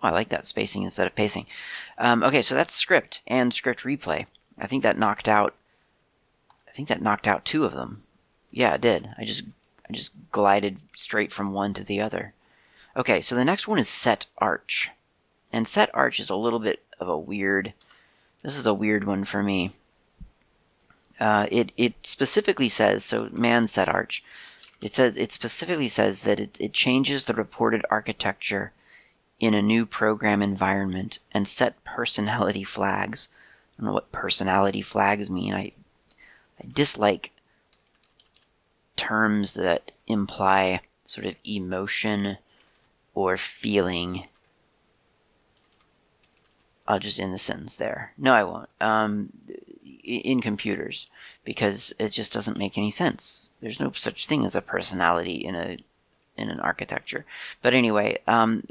Oh, 0.02 0.10
I 0.10 0.12
like 0.12 0.30
that 0.30 0.46
spacing 0.46 0.84
instead 0.84 1.08
of 1.08 1.16
pacing. 1.16 1.48
Um, 1.98 2.24
okay, 2.24 2.42
so 2.42 2.56
that's 2.56 2.74
script 2.74 3.22
and 3.28 3.54
script 3.54 3.82
replay. 3.82 4.28
I 4.58 4.68
think 4.68 4.84
that 4.84 4.98
knocked 4.98 5.28
out. 5.28 5.56
I 6.68 6.72
think 6.72 6.88
that 6.90 7.02
knocked 7.02 7.28
out 7.28 7.46
two 7.46 7.66
of 7.66 7.74
them. 7.74 8.04
Yeah, 8.52 8.76
it 8.76 8.82
did. 8.82 9.10
I 9.18 9.26
just 9.26 9.44
I 9.90 9.94
just 9.94 10.12
glided 10.32 10.82
straight 10.96 11.32
from 11.32 11.54
one 11.54 11.74
to 11.74 11.84
the 11.84 12.02
other. 12.02 12.34
Okay, 12.98 13.22
so 13.22 13.36
the 13.36 13.46
next 13.46 13.68
one 13.68 13.78
is 13.78 13.88
set 13.88 14.26
arch. 14.40 14.90
And 15.54 15.68
set 15.68 15.92
arch 15.94 16.20
is 16.20 16.32
a 16.32 16.36
little 16.36 16.58
bit 16.58 16.84
of 17.00 17.08
a 17.08 17.18
weird, 17.18 17.76
this 18.42 18.58
is 18.58 18.66
a 18.66 18.74
weird 18.74 19.04
one 19.04 19.24
for 19.24 19.44
me. 19.44 19.72
Uh, 21.20 21.46
it, 21.52 21.72
it 21.78 21.94
specifically 22.02 22.70
says, 22.70 23.06
so 23.06 23.30
man 23.32 23.68
set 23.68 23.88
arch, 23.88 24.24
it 24.82 24.96
says, 24.96 25.16
it 25.16 25.32
specifically 25.32 25.90
says 25.90 26.22
that 26.22 26.40
it, 26.40 26.58
it 26.60 26.74
changes 26.74 27.26
the 27.26 27.36
reported 27.36 27.86
architecture 27.92 28.74
in 29.40 29.54
a 29.54 29.62
new 29.62 29.86
program 29.86 30.42
environment 30.42 31.20
and 31.32 31.48
set 31.48 31.84
personality 31.84 32.64
flags. 32.64 33.28
I 33.78 33.82
don't 33.82 33.88
know 33.90 33.94
what 33.94 34.12
personality 34.12 34.82
flags 34.82 35.30
mean. 35.30 35.54
I, 35.54 35.72
I 36.60 36.68
dislike 36.74 37.32
terms 38.96 39.54
that 39.54 39.92
imply 40.08 40.82
sort 41.04 41.28
of 41.28 41.36
emotion 41.44 42.40
or 43.18 43.36
feeling. 43.36 44.28
I'll 46.88 47.00
just 47.00 47.20
end 47.20 47.34
the 47.34 47.40
sentence 47.40 47.76
there. 47.76 48.14
No, 48.16 48.32
I 48.32 48.44
won't. 48.44 48.70
Um, 48.80 49.34
in 50.04 50.40
computers, 50.40 51.08
because 51.44 51.94
it 51.98 52.10
just 52.10 52.32
doesn't 52.32 52.60
make 52.60 52.78
any 52.78 52.92
sense. 52.92 53.52
There's 53.60 53.80
no 53.80 53.92
such 53.92 54.28
thing 54.28 54.46
as 54.46 54.56
a 54.56 54.62
personality 54.62 55.44
in 55.46 55.56
a 55.56 55.78
in 56.38 56.50
an 56.50 56.60
architecture. 56.60 57.26
But 57.64 57.74
anyway, 57.74 58.20
um, 58.28 58.64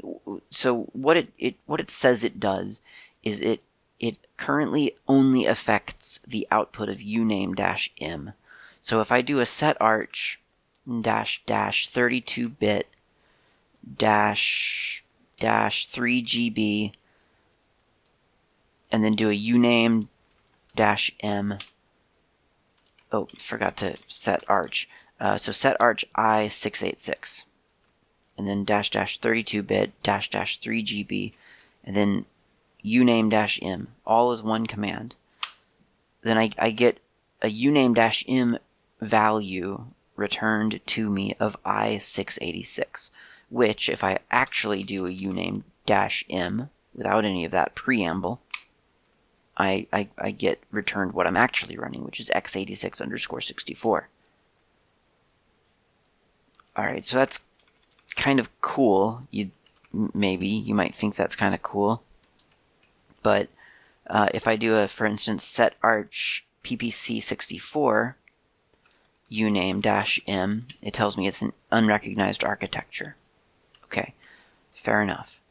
so 0.49 0.83
what 0.93 1.17
it, 1.17 1.27
it 1.37 1.55
what 1.65 1.81
it 1.81 1.89
says 1.89 2.23
it 2.23 2.39
does 2.39 2.81
is 3.23 3.41
it 3.41 3.61
it 3.99 4.15
currently 4.37 4.95
only 5.09 5.45
affects 5.45 6.21
the 6.25 6.47
output 6.49 6.87
of 6.87 6.99
uname 6.99 7.89
m. 7.99 8.31
So 8.79 9.01
if 9.01 9.11
I 9.11 9.21
do 9.21 9.41
a 9.41 9.45
set 9.45 9.75
arch 9.81 10.39
dash 11.01 11.43
dash 11.45 11.89
32 11.89 12.47
bit 12.47 12.87
dash 13.95 15.03
dash 15.39 15.87
3 15.87 16.23
GB 16.23 16.93
and 18.91 19.03
then 19.03 19.15
do 19.15 19.29
a 19.29 19.33
uname 19.33 20.07
dash 20.75 21.11
m. 21.19 21.57
Oh, 23.11 23.27
forgot 23.37 23.77
to 23.77 23.95
set 24.07 24.43
arch. 24.49 24.89
Uh, 25.19 25.37
so 25.37 25.51
set 25.51 25.77
arch 25.79 26.05
i686 26.15 27.43
and 28.37 28.47
then 28.47 28.65
dash 28.65 28.91
dash 28.91 29.19
32 29.19 29.63
bit 29.63 30.03
dash 30.03 30.29
dash 30.29 30.59
3 30.59 30.83
GB 30.83 31.33
and 31.83 31.95
then 31.95 32.25
uname 32.83 33.29
dash 33.29 33.59
m 33.61 33.87
all 34.05 34.31
is 34.31 34.41
one 34.41 34.67
command. 34.67 35.15
Then 36.21 36.37
I, 36.37 36.51
I 36.57 36.71
get 36.71 36.99
a 37.41 37.47
uname 37.47 37.95
dash 37.95 38.23
m 38.27 38.57
value 39.01 39.85
returned 40.15 40.79
to 40.87 41.09
me 41.09 41.35
of 41.39 41.61
i686 41.63 43.11
which 43.49 43.89
if 43.89 44.03
I 44.03 44.19
actually 44.29 44.83
do 44.83 45.05
a 45.05 45.09
uname 45.09 45.63
dash 45.85 46.23
m 46.29 46.69
without 46.93 47.25
any 47.25 47.45
of 47.45 47.51
that 47.51 47.75
preamble, 47.75 48.41
I, 49.55 49.87
I, 49.91 50.09
I 50.17 50.31
get 50.31 50.61
returned 50.71 51.13
what 51.13 51.27
I'm 51.27 51.37
actually 51.37 51.77
running, 51.77 52.03
which 52.03 52.19
is 52.19 52.29
x86 52.29 53.01
underscore 53.01 53.41
64. 53.41 54.07
Alright, 56.77 57.05
so 57.05 57.17
that's 57.17 57.39
kind 58.15 58.39
of 58.39 58.61
cool. 58.61 59.27
You 59.31 59.51
Maybe, 60.13 60.47
you 60.47 60.75
might 60.75 60.93
think 60.93 61.15
that's 61.15 61.35
kind 61.35 61.55
of 61.55 61.61
cool. 61.61 62.03
But 63.23 63.49
uh, 64.05 64.29
if 64.33 64.47
I 64.47 64.55
do 64.57 64.75
a, 64.75 64.87
for 64.87 65.05
instance, 65.05 65.43
set 65.45 65.75
arch 65.81 66.45
ppc64 66.63 68.15
uname 69.31 69.81
dash 69.81 70.19
m, 70.27 70.67
it 70.81 70.93
tells 70.93 71.17
me 71.17 71.27
it's 71.27 71.41
an 71.41 71.53
unrecognized 71.71 72.43
architecture. 72.43 73.15
Okay, 73.87 74.13
fair 74.75 75.01
enough. 75.01 75.41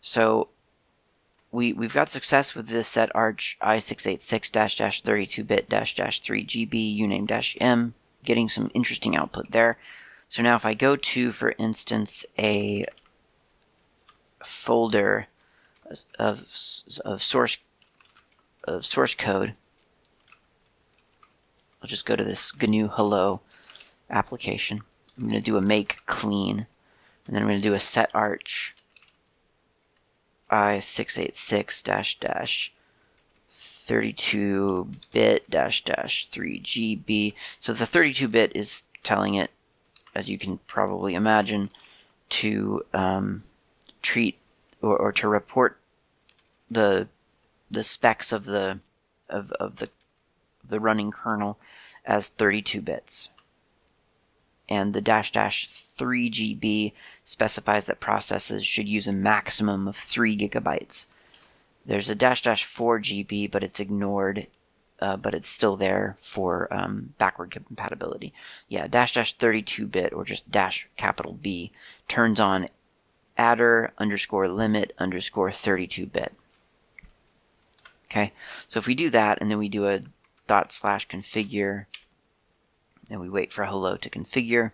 So 0.00 0.48
we, 1.52 1.72
we've 1.72 1.92
got 1.92 2.08
success 2.08 2.54
with 2.54 2.68
this 2.68 2.88
set 2.88 3.14
arch 3.14 3.58
i686-32-bit 3.60 5.68
3GB 5.68 7.00
uname 7.00 7.56
m, 7.60 7.94
getting 8.24 8.48
some 8.48 8.70
interesting 8.74 9.16
output 9.16 9.50
there. 9.50 9.76
So 10.28 10.42
now 10.42 10.54
if 10.54 10.64
I 10.64 10.74
go 10.74 10.96
to, 10.96 11.32
for 11.32 11.52
instance, 11.58 12.24
a 12.38 12.86
folder 14.44 15.26
of, 16.18 16.40
of 17.04 17.22
source 17.22 17.58
of 18.64 18.86
source 18.86 19.14
code, 19.14 19.54
I'll 21.82 21.88
just 21.88 22.06
go 22.06 22.14
to 22.14 22.22
this 22.22 22.54
GNU 22.54 22.88
Hello 22.88 23.40
application. 24.08 24.82
I'm 25.16 25.24
going 25.24 25.34
to 25.34 25.40
do 25.40 25.56
a 25.56 25.60
make 25.60 25.98
clean. 26.06 26.66
And 27.30 27.36
then 27.36 27.44
I'm 27.44 27.48
going 27.48 27.62
to 27.62 27.68
do 27.68 27.74
a 27.74 27.78
set 27.78 28.10
arch 28.12 28.74
i686 30.50 31.84
dash 31.84 32.18
dash 32.18 32.72
32 33.50 34.90
bit 35.12 35.48
dash 35.48 35.84
dash 35.84 36.26
3 36.26 36.60
GB. 36.60 37.34
So 37.60 37.72
the 37.72 37.86
32 37.86 38.26
bit 38.26 38.56
is 38.56 38.82
telling 39.04 39.36
it, 39.36 39.52
as 40.12 40.28
you 40.28 40.38
can 40.38 40.58
probably 40.66 41.14
imagine, 41.14 41.70
to 42.30 42.82
um, 42.92 43.44
treat 44.02 44.36
or, 44.82 44.98
or 44.98 45.12
to 45.12 45.28
report 45.28 45.78
the 46.68 47.06
the 47.70 47.84
specs 47.84 48.32
of 48.32 48.44
the 48.44 48.80
of, 49.28 49.52
of 49.52 49.76
the 49.76 49.88
the 50.68 50.80
running 50.80 51.12
kernel 51.12 51.60
as 52.04 52.30
32 52.30 52.80
bits. 52.80 53.28
And 54.70 54.94
the 54.94 55.00
dash 55.00 55.32
dash 55.32 55.68
3 55.68 56.30
GB 56.30 56.92
specifies 57.24 57.86
that 57.86 58.00
processes 58.00 58.64
should 58.64 58.88
use 58.88 59.08
a 59.08 59.12
maximum 59.12 59.88
of 59.88 59.96
3 59.96 60.38
gigabytes. 60.38 61.06
There's 61.84 62.08
a 62.08 62.14
dash 62.14 62.42
dash 62.42 62.64
4 62.64 63.00
GB, 63.00 63.50
but 63.50 63.64
it's 63.64 63.80
ignored, 63.80 64.46
uh, 65.00 65.16
but 65.16 65.34
it's 65.34 65.48
still 65.48 65.76
there 65.76 66.16
for 66.20 66.72
um, 66.72 67.14
backward 67.18 67.50
compatibility. 67.50 68.32
Yeah, 68.68 68.86
dash 68.86 69.14
dash 69.14 69.34
32 69.34 69.86
bit 69.86 70.12
or 70.12 70.24
just 70.24 70.50
dash 70.50 70.88
capital 70.96 71.32
B 71.32 71.72
turns 72.06 72.38
on 72.38 72.68
adder 73.36 73.92
underscore 73.98 74.48
limit 74.48 74.92
underscore 74.98 75.50
32 75.50 76.06
bit. 76.06 76.32
Okay, 78.10 78.32
so 78.68 78.78
if 78.78 78.86
we 78.86 78.94
do 78.94 79.10
that 79.10 79.40
and 79.40 79.50
then 79.50 79.58
we 79.58 79.68
do 79.68 79.86
a 79.86 80.02
dot 80.46 80.72
slash 80.72 81.08
configure 81.08 81.86
and 83.10 83.20
we 83.20 83.28
wait 83.28 83.52
for 83.52 83.64
hello 83.64 83.96
to 83.96 84.08
configure, 84.08 84.72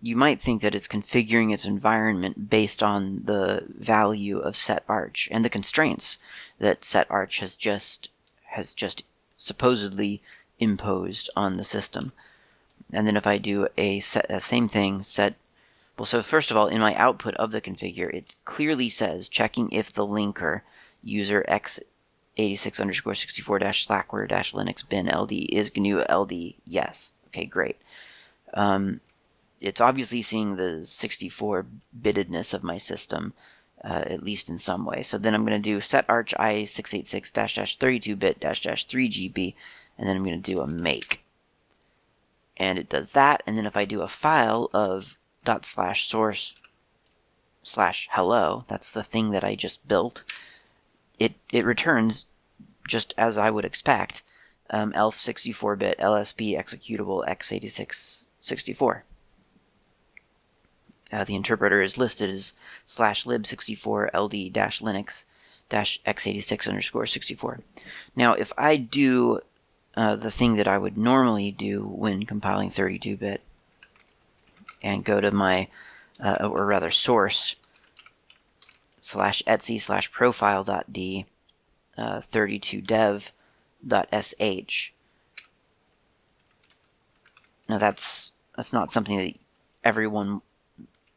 you 0.00 0.14
might 0.14 0.40
think 0.40 0.62
that 0.62 0.74
it's 0.74 0.86
configuring 0.88 1.52
its 1.52 1.64
environment 1.64 2.50
based 2.50 2.82
on 2.82 3.24
the 3.24 3.64
value 3.68 4.38
of 4.38 4.56
set 4.56 4.84
arch 4.88 5.28
and 5.30 5.44
the 5.44 5.50
constraints 5.50 6.18
that 6.58 6.84
set 6.84 7.10
arch 7.10 7.38
has 7.38 7.56
just 7.56 8.10
has 8.44 8.74
just 8.74 9.04
supposedly 9.36 10.20
imposed 10.58 11.30
on 11.36 11.56
the 11.56 11.64
system. 11.64 12.12
And 12.92 13.06
then 13.06 13.16
if 13.16 13.26
I 13.26 13.38
do 13.38 13.68
a, 13.76 14.00
set, 14.00 14.26
a 14.28 14.40
same 14.40 14.68
thing, 14.68 15.02
set 15.02 15.34
well, 15.96 16.06
so 16.06 16.22
first 16.22 16.52
of 16.52 16.56
all, 16.56 16.68
in 16.68 16.80
my 16.80 16.94
output 16.94 17.34
of 17.34 17.50
the 17.50 17.60
configure, 17.60 18.12
it 18.14 18.36
clearly 18.44 18.88
says 18.88 19.28
checking 19.28 19.72
if 19.72 19.92
the 19.92 20.06
linker 20.06 20.62
user 21.02 21.44
x86 22.38 22.80
underscore 22.80 23.14
64 23.14 23.58
dash 23.58 23.86
slackware 23.86 24.28
dash 24.28 24.52
linux 24.52 24.88
bin 24.88 25.08
ld 25.08 25.32
is 25.32 25.74
GNU 25.74 26.04
LD. 26.08 26.54
Yes. 26.64 27.10
Okay, 27.28 27.46
great. 27.46 27.76
Um, 28.54 29.00
it's 29.60 29.80
obviously 29.80 30.22
seeing 30.22 30.56
the 30.56 30.86
64 30.86 31.66
bitedness 32.00 32.54
of 32.54 32.62
my 32.62 32.78
system, 32.78 33.34
uh, 33.82 34.04
at 34.06 34.22
least 34.22 34.48
in 34.48 34.58
some 34.58 34.84
way. 34.84 35.02
So 35.02 35.18
then 35.18 35.34
I'm 35.34 35.44
going 35.44 35.60
to 35.60 35.70
do 35.70 35.80
set 35.80 36.08
arch 36.08 36.34
i686 36.38 37.32
dash 37.32 37.54
dash 37.56 37.76
32 37.76 38.16
bit 38.16 38.40
dash 38.40 38.62
dash 38.62 38.84
3 38.84 39.08
GB, 39.08 39.54
and 39.98 40.08
then 40.08 40.16
I'm 40.16 40.24
going 40.24 40.40
to 40.40 40.52
do 40.52 40.60
a 40.60 40.66
make. 40.66 41.22
And 42.56 42.78
it 42.78 42.88
does 42.88 43.12
that, 43.12 43.42
and 43.46 43.56
then 43.56 43.66
if 43.66 43.76
I 43.76 43.84
do 43.84 44.02
a 44.02 44.08
file 44.08 44.70
of 44.72 45.16
dot 45.44 45.64
slash 45.64 46.08
source 46.08 46.54
slash 47.62 48.08
hello, 48.12 48.64
that's 48.68 48.90
the 48.90 49.02
thing 49.02 49.30
that 49.30 49.44
I 49.44 49.54
just 49.54 49.86
built, 49.86 50.24
it, 51.18 51.34
it 51.52 51.64
returns 51.64 52.26
just 52.86 53.14
as 53.18 53.38
I 53.38 53.50
would 53.50 53.64
expect, 53.64 54.22
um, 54.70 54.92
ELF 54.94 55.16
64-bit 55.16 55.98
LSB 55.98 56.56
executable 56.58 57.26
x86 57.26 58.24
64. 58.40 59.04
Uh, 61.10 61.24
the 61.24 61.34
interpreter 61.34 61.80
is 61.80 61.96
listed 61.96 62.30
as 62.30 62.52
slash 62.84 63.24
lib64 63.24 64.10
ld 64.14 64.52
dash 64.52 64.80
linux 64.80 65.24
dash 65.68 66.00
x86 66.06 66.68
underscore 66.68 67.06
64. 67.06 67.60
Now, 68.14 68.34
if 68.34 68.52
I 68.58 68.76
do 68.76 69.40
uh, 69.96 70.16
the 70.16 70.30
thing 70.30 70.56
that 70.56 70.68
I 70.68 70.78
would 70.78 70.96
normally 70.96 71.50
do 71.50 71.82
when 71.82 72.26
compiling 72.26 72.70
32-bit 72.70 73.40
and 74.82 75.04
go 75.04 75.20
to 75.20 75.30
my, 75.30 75.68
uh, 76.22 76.48
or 76.50 76.66
rather 76.66 76.90
source, 76.90 77.56
slash 79.00 79.42
etsy 79.46 79.80
slash 79.80 80.10
profile 80.10 80.64
dot 80.64 80.92
d 80.92 81.26
uh, 81.96 82.20
32 82.20 82.80
dev 82.80 83.32
dot 83.86 84.08
sh. 84.12 84.90
Now 87.68 87.78
that's 87.78 88.32
that's 88.56 88.72
not 88.72 88.90
something 88.90 89.18
that 89.18 89.34
everyone 89.84 90.42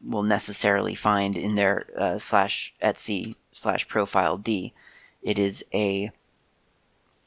will 0.03 0.23
necessarily 0.23 0.95
find 0.95 1.37
in 1.37 1.55
their 1.55 1.85
uh, 1.97 2.17
slash 2.17 2.73
etsy 2.81 3.35
slash 3.51 3.87
profile 3.87 4.37
d. 4.37 4.73
It 5.21 5.37
is 5.37 5.63
a 5.73 6.11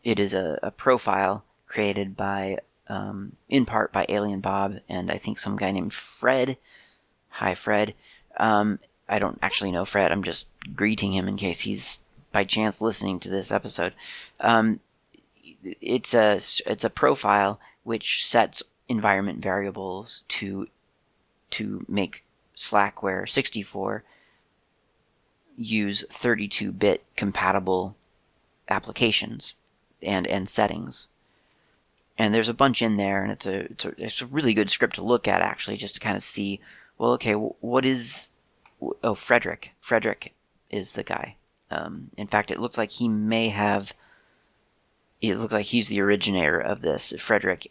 it 0.02 0.18
is 0.18 0.34
a, 0.34 0.58
a 0.62 0.70
profile 0.70 1.44
created 1.66 2.16
by 2.16 2.58
um, 2.88 3.36
in 3.48 3.64
part 3.64 3.92
by 3.92 4.04
Alien 4.08 4.40
Bob 4.40 4.78
and 4.88 5.10
I 5.10 5.18
think 5.18 5.38
some 5.38 5.56
guy 5.56 5.70
named 5.70 5.92
Fred. 5.92 6.58
Hi, 7.30 7.54
Fred. 7.54 7.94
Um, 8.36 8.78
I 9.08 9.18
don't 9.18 9.38
actually 9.42 9.72
know 9.72 9.84
Fred. 9.84 10.12
I'm 10.12 10.22
just 10.22 10.46
greeting 10.74 11.12
him 11.12 11.28
in 11.28 11.36
case 11.36 11.60
he's 11.60 11.98
by 12.32 12.44
chance 12.44 12.80
listening 12.80 13.20
to 13.20 13.28
this 13.28 13.52
episode. 13.52 13.94
Um, 14.40 14.80
it's 15.80 16.14
a 16.14 16.36
it's 16.66 16.84
a 16.84 16.90
profile 16.90 17.60
which 17.84 18.26
sets 18.26 18.62
environment 18.88 19.42
variables 19.42 20.22
to 20.28 20.68
to 21.50 21.84
make 21.88 22.24
Slackware 22.56 23.28
64 23.28 24.02
use 25.56 26.04
32-bit 26.10 27.04
compatible 27.16 27.94
applications 28.68 29.54
and 30.02 30.26
and 30.26 30.48
settings 30.48 31.06
and 32.16 32.32
there's 32.32 32.48
a 32.48 32.54
bunch 32.54 32.82
in 32.82 32.96
there, 32.96 33.22
and 33.22 33.32
it's 33.32 33.46
a, 33.46 33.54
it's 33.54 33.84
a 33.84 33.94
it's 33.98 34.22
a 34.22 34.26
really 34.26 34.54
good 34.54 34.70
script 34.70 34.96
to 34.96 35.02
look 35.02 35.26
at 35.26 35.42
actually, 35.42 35.76
just 35.76 35.94
to 35.94 36.00
kind 36.00 36.16
of 36.16 36.22
see, 36.22 36.60
well, 36.96 37.12
okay, 37.12 37.34
what 37.34 37.84
is 37.84 38.30
oh 39.02 39.14
Frederick 39.14 39.72
Frederick 39.80 40.32
is 40.70 40.92
the 40.92 41.04
guy. 41.04 41.36
Um, 41.70 42.10
in 42.16 42.26
fact, 42.26 42.50
it 42.50 42.60
looks 42.60 42.78
like 42.78 42.90
he 42.90 43.08
may 43.08 43.48
have. 43.48 43.92
It 45.20 45.36
looks 45.36 45.52
like 45.52 45.66
he's 45.66 45.88
the 45.88 46.00
originator 46.00 46.60
of 46.60 46.82
this, 46.82 47.14
Frederick 47.18 47.70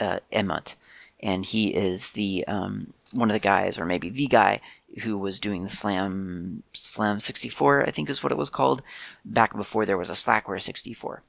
uh, 0.00 0.18
Emmott, 0.32 0.74
and 1.20 1.44
he 1.44 1.74
is 1.74 2.10
the 2.10 2.44
um, 2.48 2.92
one 3.12 3.30
of 3.30 3.34
the 3.34 3.40
guys, 3.40 3.78
or 3.78 3.86
maybe 3.86 4.10
the 4.10 4.26
guy 4.26 4.60
who 5.02 5.18
was 5.18 5.40
doing 5.40 5.64
the 5.64 5.70
Slam 5.70 6.62
Slam 6.72 7.20
64, 7.20 7.86
I 7.86 7.90
think 7.90 8.10
is 8.10 8.22
what 8.22 8.32
it 8.32 8.38
was 8.38 8.50
called, 8.50 8.82
back 9.24 9.56
before 9.56 9.86
there 9.86 9.98
was 9.98 10.10
a 10.10 10.14
Slackware 10.14 10.60
64 10.60 11.22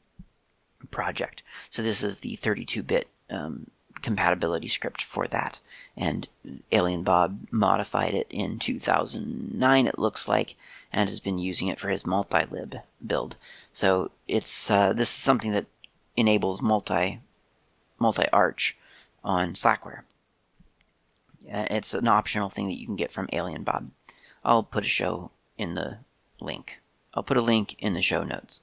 project. 0.92 1.44
So 1.70 1.82
this 1.82 2.04
is 2.04 2.20
the 2.20 2.38
32-bit 2.38 3.08
um, 3.30 3.68
compatibility 4.06 4.68
script 4.68 5.02
for 5.02 5.28
that. 5.28 5.60
And 5.98 6.30
Alien 6.72 7.02
Bob 7.02 7.48
modified 7.50 8.14
it 8.14 8.28
in 8.30 8.60
2009, 8.60 9.88
it 9.88 9.98
looks 9.98 10.28
like, 10.28 10.56
and 10.94 11.10
has 11.10 11.20
been 11.20 11.40
using 11.40 11.70
it 11.70 11.80
for 11.80 11.90
his 11.90 12.06
multi-lib 12.06 12.76
build. 13.06 13.36
So 13.72 14.12
it's 14.28 14.70
uh, 14.70 14.94
this 14.94 15.10
is 15.10 15.16
something 15.16 15.52
that 15.54 15.66
enables 16.16 16.62
multi 16.62 17.20
multi 17.98 18.30
arch 18.32 18.78
on 19.24 19.56
Slackware. 19.56 20.04
It's 21.48 21.96
an 21.96 22.08
optional 22.08 22.50
thing 22.52 22.68
that 22.68 22.80
you 22.80 22.86
can 22.86 22.96
get 22.96 23.12
from 23.12 23.30
Alien 23.34 23.64
Bob. 23.64 23.90
I'll 24.44 24.64
put 24.64 24.86
a 24.86 24.88
show 25.00 25.32
in 25.58 25.74
the 25.74 25.98
link. 26.40 26.80
I'll 27.16 27.24
put 27.24 27.38
a 27.38 27.42
link 27.42 27.76
in 27.80 27.96
the 27.96 28.04
show 28.04 28.24
notes. 28.24 28.62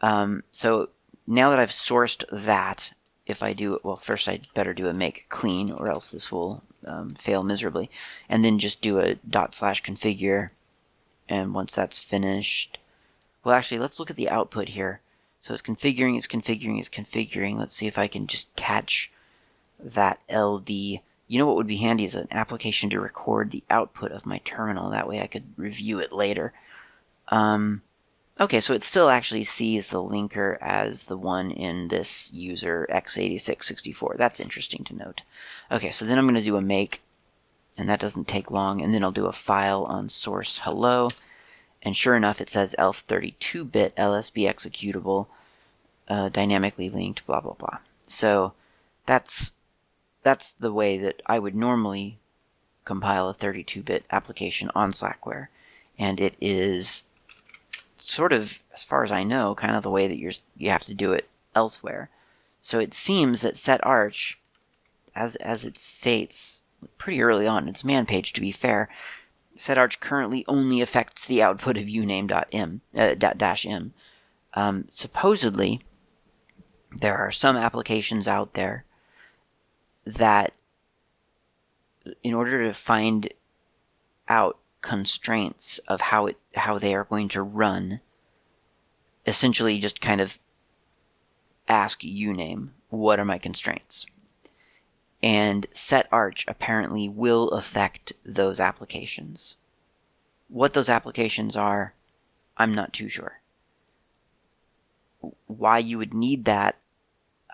Um, 0.00 0.42
so 0.50 0.88
now 1.28 1.50
that 1.50 1.60
I've 1.60 1.70
sourced 1.70 2.24
that, 2.32 2.92
if 3.30 3.42
I 3.42 3.52
do 3.52 3.78
well, 3.82 3.96
first 3.96 4.28
I'd 4.28 4.46
better 4.54 4.74
do 4.74 4.88
a 4.88 4.92
make 4.92 5.26
clean, 5.28 5.70
or 5.70 5.88
else 5.88 6.10
this 6.10 6.30
will 6.30 6.62
um, 6.84 7.14
fail 7.14 7.42
miserably. 7.42 7.90
And 8.28 8.44
then 8.44 8.58
just 8.58 8.80
do 8.80 8.98
a 8.98 9.14
dot 9.14 9.54
slash 9.54 9.82
configure. 9.82 10.50
And 11.28 11.54
once 11.54 11.74
that's 11.74 11.98
finished, 11.98 12.78
well, 13.44 13.54
actually, 13.54 13.78
let's 13.78 13.98
look 13.98 14.10
at 14.10 14.16
the 14.16 14.30
output 14.30 14.68
here. 14.68 15.00
So 15.40 15.54
it's 15.54 15.62
configuring, 15.62 16.18
it's 16.18 16.26
configuring, 16.26 16.78
it's 16.78 16.88
configuring. 16.88 17.56
Let's 17.56 17.74
see 17.74 17.86
if 17.86 17.96
I 17.96 18.08
can 18.08 18.26
just 18.26 18.54
catch 18.56 19.10
that 19.78 20.20
LD. 20.30 20.68
You 20.70 21.38
know 21.38 21.46
what 21.46 21.56
would 21.56 21.66
be 21.66 21.76
handy 21.76 22.04
is 22.04 22.14
an 22.14 22.28
application 22.30 22.90
to 22.90 23.00
record 23.00 23.50
the 23.50 23.64
output 23.70 24.12
of 24.12 24.26
my 24.26 24.38
terminal. 24.44 24.90
That 24.90 25.08
way 25.08 25.20
I 25.20 25.28
could 25.28 25.44
review 25.56 26.00
it 26.00 26.12
later. 26.12 26.52
Um, 27.28 27.82
Okay, 28.40 28.60
so 28.60 28.72
it 28.72 28.82
still 28.82 29.10
actually 29.10 29.44
sees 29.44 29.88
the 29.88 30.02
linker 30.02 30.56
as 30.62 31.04
the 31.04 31.18
one 31.18 31.50
in 31.50 31.88
this 31.88 32.32
user 32.32 32.88
x8664. 32.90 34.16
That's 34.16 34.40
interesting 34.40 34.82
to 34.84 34.96
note. 34.96 35.22
Okay, 35.70 35.90
so 35.90 36.06
then 36.06 36.16
I'm 36.16 36.24
going 36.24 36.36
to 36.36 36.42
do 36.42 36.56
a 36.56 36.62
make, 36.62 37.02
and 37.76 37.90
that 37.90 38.00
doesn't 38.00 38.28
take 38.28 38.50
long, 38.50 38.80
and 38.80 38.94
then 38.94 39.04
I'll 39.04 39.12
do 39.12 39.26
a 39.26 39.32
file 39.32 39.84
on 39.84 40.08
source 40.08 40.58
hello, 40.62 41.10
and 41.82 41.94
sure 41.94 42.14
enough, 42.14 42.40
it 42.40 42.48
says 42.48 42.74
ELF 42.78 43.06
32-bit 43.06 43.96
LSB 43.96 44.48
executable, 44.48 45.26
uh, 46.08 46.30
dynamically 46.30 46.88
linked, 46.88 47.26
blah, 47.26 47.40
blah, 47.40 47.52
blah. 47.52 47.76
So 48.08 48.54
that's, 49.04 49.52
that's 50.22 50.52
the 50.52 50.72
way 50.72 50.96
that 50.96 51.20
I 51.26 51.38
would 51.38 51.54
normally 51.54 52.18
compile 52.86 53.28
a 53.28 53.34
32-bit 53.34 54.06
application 54.10 54.70
on 54.74 54.94
Slackware, 54.94 55.48
and 55.98 56.18
it 56.18 56.36
is 56.40 57.04
sort 58.00 58.32
of, 58.32 58.62
as 58.72 58.84
far 58.84 59.02
as 59.02 59.12
I 59.12 59.24
know, 59.24 59.54
kind 59.54 59.76
of 59.76 59.82
the 59.82 59.90
way 59.90 60.08
that 60.08 60.18
you're 60.18 60.32
you 60.56 60.70
have 60.70 60.84
to 60.84 60.94
do 60.94 61.12
it 61.12 61.28
elsewhere. 61.54 62.10
So 62.60 62.78
it 62.78 62.94
seems 62.94 63.42
that 63.42 63.56
set 63.56 63.84
arch, 63.84 64.38
as 65.14 65.36
as 65.36 65.64
it 65.64 65.78
states 65.78 66.60
pretty 66.98 67.22
early 67.22 67.46
on 67.46 67.68
its 67.68 67.84
man 67.84 68.06
page, 68.06 68.32
to 68.32 68.40
be 68.40 68.52
fair, 68.52 68.88
set 69.56 69.78
arch 69.78 70.00
currently 70.00 70.44
only 70.48 70.80
affects 70.80 71.26
the 71.26 71.42
output 71.42 71.76
of 71.76 71.84
uname.m 71.84 72.80
uh, 72.94 73.14
dash 73.14 73.66
m. 73.66 73.92
Um, 74.54 74.86
supposedly, 74.88 75.80
there 76.96 77.18
are 77.18 77.30
some 77.30 77.56
applications 77.56 78.26
out 78.26 78.54
there 78.54 78.84
that, 80.04 80.52
in 82.22 82.34
order 82.34 82.66
to 82.66 82.72
find 82.72 83.32
out 84.28 84.58
constraints 84.82 85.78
of 85.88 86.00
how 86.00 86.26
it 86.26 86.38
how 86.54 86.78
they 86.78 86.94
are 86.94 87.04
going 87.04 87.28
to 87.28 87.42
run, 87.42 88.00
essentially 89.26 89.78
just 89.78 90.00
kind 90.00 90.20
of 90.20 90.38
ask 91.68 92.00
uname 92.00 92.70
what 92.88 93.20
are 93.20 93.24
my 93.24 93.38
constraints? 93.38 94.06
And 95.22 95.66
set 95.72 96.08
arch 96.10 96.44
apparently 96.48 97.08
will 97.08 97.50
affect 97.50 98.12
those 98.24 98.58
applications. 98.58 99.56
What 100.48 100.74
those 100.74 100.88
applications 100.88 101.56
are 101.56 101.94
i'm 102.56 102.74
not 102.74 102.92
too 102.92 103.08
sure. 103.08 103.40
Why 105.46 105.78
you 105.78 105.98
would 105.98 106.14
need 106.14 106.46
that 106.46 106.76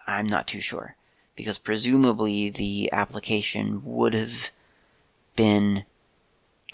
i'm 0.06 0.26
not 0.26 0.46
too 0.46 0.60
sure. 0.60 0.96
Because 1.34 1.58
presumably 1.58 2.48
the 2.48 2.90
application 2.92 3.84
would 3.84 4.14
have 4.14 4.50
been 5.34 5.84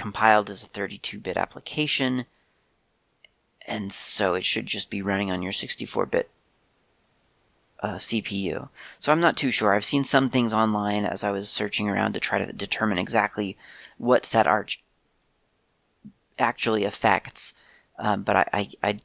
compiled 0.02 0.50
as 0.50 0.64
a 0.64 0.68
32-bit 0.68 1.36
application 1.36 2.26
and 3.68 3.92
so 3.92 4.34
it 4.34 4.44
should 4.44 4.66
just 4.66 4.90
be 4.90 5.00
running 5.00 5.30
on 5.30 5.42
your 5.42 5.52
64-bit 5.52 6.28
uh, 7.78 7.94
CPU. 7.94 8.68
So 8.98 9.12
I'm 9.12 9.20
not 9.20 9.36
too 9.36 9.52
sure. 9.52 9.72
I've 9.72 9.84
seen 9.84 10.02
some 10.02 10.28
things 10.28 10.52
online 10.52 11.04
as 11.04 11.22
I 11.22 11.30
was 11.30 11.48
searching 11.48 11.88
around 11.88 12.14
to 12.14 12.20
try 12.20 12.38
to 12.38 12.52
determine 12.52 12.98
exactly 12.98 13.56
what 13.96 14.26
set 14.26 14.48
arch 14.48 14.82
actually 16.36 16.84
affects, 16.84 17.54
um, 17.96 18.24
but 18.24 18.34
I, 18.34 18.48
I, 18.52 18.70
I, 18.82 18.98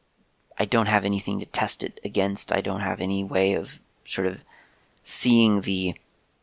I 0.57 0.65
don't 0.65 0.87
have 0.87 1.05
anything 1.05 1.39
to 1.41 1.45
test 1.45 1.83
it 1.83 1.99
against. 2.03 2.51
I 2.51 2.61
don't 2.61 2.81
have 2.81 3.01
any 3.01 3.23
way 3.23 3.53
of 3.53 3.79
sort 4.07 4.25
of 4.25 4.43
seeing 5.03 5.61
the 5.61 5.93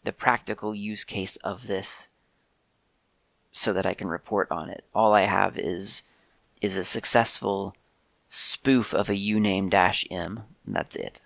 the 0.05 0.13
practical 0.13 0.75
use 0.75 1.03
case 1.03 1.37
of 1.37 1.67
this 1.67 2.09
so 3.57 3.73
that 3.73 3.87
I 3.87 3.95
can 3.95 4.09
report 4.09 4.49
on 4.51 4.69
it. 4.69 4.85
All 4.93 5.15
I 5.15 5.23
have 5.23 5.57
is 5.57 6.03
is 6.61 6.77
a 6.77 6.83
successful 6.85 7.75
spoof 8.29 8.93
of 8.93 9.09
a 9.09 9.15
uname 9.15 9.71
dash 9.71 10.05
m. 10.11 10.43
And 10.67 10.75
that's 10.75 10.97
it. 10.97 11.23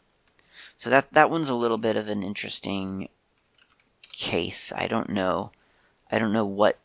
So 0.76 0.90
that 0.90 1.10
that 1.14 1.30
one's 1.30 1.48
a 1.48 1.54
little 1.54 1.78
bit 1.78 1.96
of 1.96 2.08
an 2.08 2.22
interesting 2.22 3.08
case. 4.12 4.72
I 4.76 4.88
don't 4.88 5.08
know. 5.08 5.52
I 6.10 6.18
don't 6.18 6.34
know 6.34 6.44
what 6.44 6.78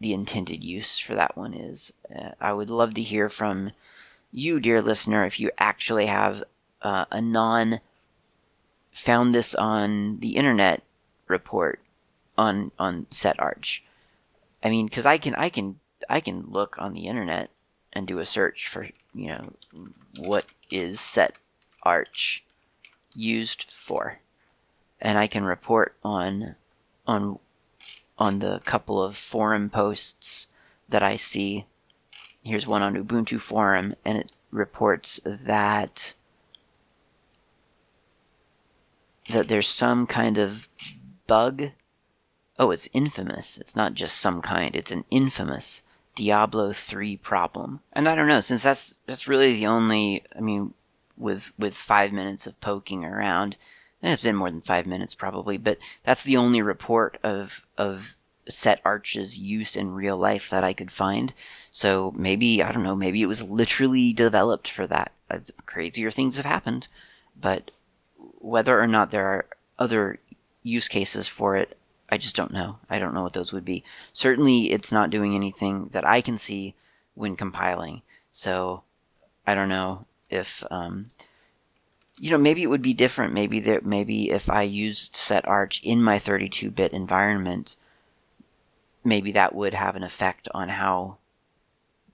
the 0.00 0.12
intended 0.12 0.64
use 0.64 0.98
for 0.98 1.14
that 1.14 1.36
one 1.36 1.54
is. 1.54 1.92
Uh, 2.14 2.32
I 2.40 2.52
would 2.52 2.68
love 2.68 2.94
to 2.94 3.02
hear 3.02 3.28
from 3.28 3.70
you, 4.32 4.58
dear 4.58 4.82
listener, 4.82 5.24
if 5.24 5.38
you 5.38 5.52
actually 5.58 6.06
have 6.06 6.42
uh, 6.82 7.04
a 7.12 7.20
non 7.20 7.80
found 8.90 9.32
this 9.32 9.54
on 9.54 10.18
the 10.18 10.34
internet 10.34 10.82
report 11.28 11.80
on 12.36 12.72
on 12.80 13.06
set 13.10 13.36
setarch. 13.36 13.80
I 14.62 14.70
mean, 14.70 14.86
because 14.86 15.06
I 15.06 15.18
can 15.18 15.34
I 15.34 15.50
can 15.50 15.78
I 16.08 16.20
can 16.20 16.40
look 16.40 16.76
on 16.78 16.92
the 16.92 17.06
internet 17.06 17.50
and 17.92 18.06
do 18.06 18.18
a 18.18 18.26
search 18.26 18.68
for 18.68 18.86
you 19.14 19.28
know 19.28 19.52
what 20.18 20.46
is 20.70 21.00
set 21.00 21.34
arch 21.82 22.44
used 23.14 23.70
for. 23.70 24.18
And 25.00 25.16
I 25.16 25.26
can 25.26 25.44
report 25.44 25.96
on 26.02 26.56
on 27.06 27.38
on 28.18 28.40
the 28.40 28.60
couple 28.64 29.02
of 29.02 29.16
forum 29.16 29.70
posts 29.70 30.48
that 30.88 31.02
I 31.02 31.16
see. 31.16 31.66
Here's 32.42 32.66
one 32.66 32.82
on 32.82 32.94
Ubuntu 32.94 33.40
forum 33.40 33.94
and 34.04 34.18
it 34.18 34.32
reports 34.50 35.20
that 35.24 36.14
that 39.28 39.46
there's 39.48 39.68
some 39.68 40.06
kind 40.06 40.38
of 40.38 40.68
bug 41.26 41.70
oh 42.58 42.70
it's 42.70 42.88
infamous 42.92 43.58
it's 43.58 43.76
not 43.76 43.94
just 43.94 44.16
some 44.16 44.42
kind 44.42 44.74
it's 44.76 44.90
an 44.90 45.04
infamous 45.10 45.82
Diablo 46.18 46.72
3 46.72 47.16
problem. 47.18 47.78
And 47.92 48.08
I 48.08 48.16
don't 48.16 48.26
know, 48.26 48.40
since 48.40 48.64
that's 48.64 48.96
that's 49.06 49.28
really 49.28 49.54
the 49.54 49.68
only 49.68 50.24
I 50.34 50.40
mean 50.40 50.74
with 51.16 51.52
with 51.56 51.76
5 51.76 52.12
minutes 52.12 52.48
of 52.48 52.60
poking 52.60 53.04
around, 53.04 53.56
and 54.02 54.12
it's 54.12 54.22
been 54.24 54.34
more 54.34 54.50
than 54.50 54.60
5 54.60 54.84
minutes 54.86 55.14
probably, 55.14 55.58
but 55.58 55.78
that's 56.02 56.24
the 56.24 56.38
only 56.38 56.60
report 56.60 57.18
of 57.22 57.64
of 57.76 58.16
set 58.48 58.80
arches 58.84 59.38
use 59.38 59.76
in 59.76 59.94
real 59.94 60.16
life 60.16 60.50
that 60.50 60.64
I 60.64 60.72
could 60.72 60.90
find. 60.90 61.32
So 61.70 62.12
maybe 62.16 62.64
I 62.64 62.72
don't 62.72 62.82
know, 62.82 62.96
maybe 62.96 63.22
it 63.22 63.26
was 63.26 63.40
literally 63.40 64.12
developed 64.12 64.68
for 64.68 64.88
that. 64.88 65.12
Uh, 65.30 65.38
crazier 65.66 66.10
things 66.10 66.36
have 66.36 66.46
happened, 66.46 66.88
but 67.40 67.70
whether 68.40 68.80
or 68.80 68.88
not 68.88 69.12
there 69.12 69.28
are 69.28 69.46
other 69.78 70.18
use 70.64 70.88
cases 70.88 71.28
for 71.28 71.54
it, 71.54 71.78
I 72.10 72.16
just 72.16 72.36
don't 72.36 72.52
know. 72.52 72.78
I 72.88 72.98
don't 72.98 73.12
know 73.12 73.22
what 73.22 73.34
those 73.34 73.52
would 73.52 73.64
be. 73.64 73.84
Certainly, 74.12 74.72
it's 74.72 74.90
not 74.90 75.10
doing 75.10 75.34
anything 75.34 75.88
that 75.88 76.06
I 76.06 76.22
can 76.22 76.38
see 76.38 76.74
when 77.14 77.36
compiling. 77.36 78.02
So 78.30 78.82
I 79.46 79.54
don't 79.54 79.68
know 79.68 80.06
if 80.30 80.64
um, 80.70 81.10
you 82.18 82.30
know 82.30 82.38
maybe 82.38 82.62
it 82.62 82.68
would 82.68 82.82
be 82.82 82.94
different. 82.94 83.34
Maybe 83.34 83.60
there 83.60 83.80
maybe 83.82 84.30
if 84.30 84.48
I 84.48 84.62
used 84.62 85.14
setarch 85.14 85.82
in 85.82 86.02
my 86.02 86.18
32-bit 86.18 86.92
environment, 86.92 87.76
maybe 89.04 89.32
that 89.32 89.54
would 89.54 89.74
have 89.74 89.96
an 89.96 90.02
effect 90.02 90.48
on 90.54 90.68
how 90.68 91.18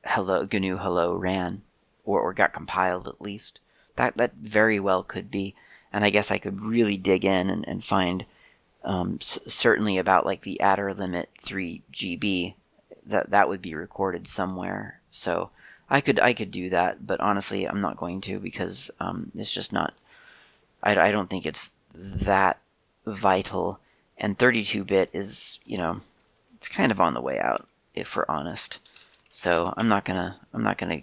hello 0.04 0.46
GNU 0.50 0.76
Hello 0.76 1.14
ran 1.14 1.62
or, 2.04 2.20
or 2.20 2.34
got 2.34 2.52
compiled 2.52 3.06
at 3.06 3.20
least. 3.22 3.60
That 3.96 4.16
that 4.16 4.34
very 4.34 4.80
well 4.80 5.04
could 5.04 5.30
be. 5.30 5.54
And 5.92 6.04
I 6.04 6.10
guess 6.10 6.32
I 6.32 6.38
could 6.38 6.60
really 6.60 6.96
dig 6.96 7.24
in 7.24 7.48
and, 7.48 7.66
and 7.68 7.84
find 7.84 8.26
um, 8.84 9.18
s- 9.20 9.40
certainly 9.46 9.98
about 9.98 10.26
like 10.26 10.42
the 10.42 10.60
adder 10.60 10.92
limit 10.94 11.30
3 11.38 11.82
GB 11.92 12.54
that 13.06 13.30
that 13.30 13.48
would 13.48 13.62
be 13.62 13.74
recorded 13.74 14.26
somewhere. 14.26 15.00
So 15.10 15.50
I 15.88 16.00
could 16.00 16.20
I 16.20 16.34
could 16.34 16.50
do 16.50 16.70
that, 16.70 17.06
but 17.06 17.20
honestly, 17.20 17.66
I'm 17.68 17.80
not 17.80 17.96
going 17.96 18.20
to 18.22 18.38
because 18.38 18.90
um, 19.00 19.30
it's 19.34 19.52
just 19.52 19.72
not. 19.72 19.94
I, 20.82 20.96
I 20.98 21.10
don't 21.10 21.28
think 21.28 21.46
it's 21.46 21.72
that 21.94 22.58
vital. 23.06 23.78
And 24.16 24.38
32-bit 24.38 25.10
is 25.12 25.58
you 25.64 25.78
know 25.78 25.98
it's 26.56 26.68
kind 26.68 26.92
of 26.92 27.00
on 27.00 27.14
the 27.14 27.20
way 27.20 27.38
out 27.38 27.66
if 27.94 28.16
we're 28.16 28.26
honest. 28.28 28.78
So 29.30 29.72
I'm 29.76 29.88
not 29.88 30.04
gonna 30.04 30.38
I'm 30.52 30.62
not 30.62 30.78
gonna 30.78 31.00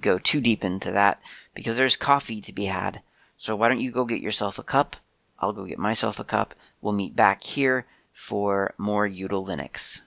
go 0.00 0.18
too 0.18 0.40
deep 0.40 0.64
into 0.64 0.92
that 0.92 1.20
because 1.54 1.76
there's 1.76 1.96
coffee 1.96 2.40
to 2.42 2.52
be 2.52 2.64
had. 2.64 3.00
So 3.36 3.54
why 3.56 3.68
don't 3.68 3.80
you 3.80 3.92
go 3.92 4.04
get 4.04 4.20
yourself 4.20 4.58
a 4.58 4.62
cup? 4.62 4.96
I'll 5.38 5.52
go 5.52 5.64
get 5.66 5.78
myself 5.78 6.18
a 6.18 6.24
cup. 6.24 6.54
We'll 6.84 6.92
meet 6.92 7.16
back 7.16 7.42
here 7.42 7.86
for 8.12 8.74
more 8.76 9.08
Util 9.08 9.48
Linux. 9.48 10.02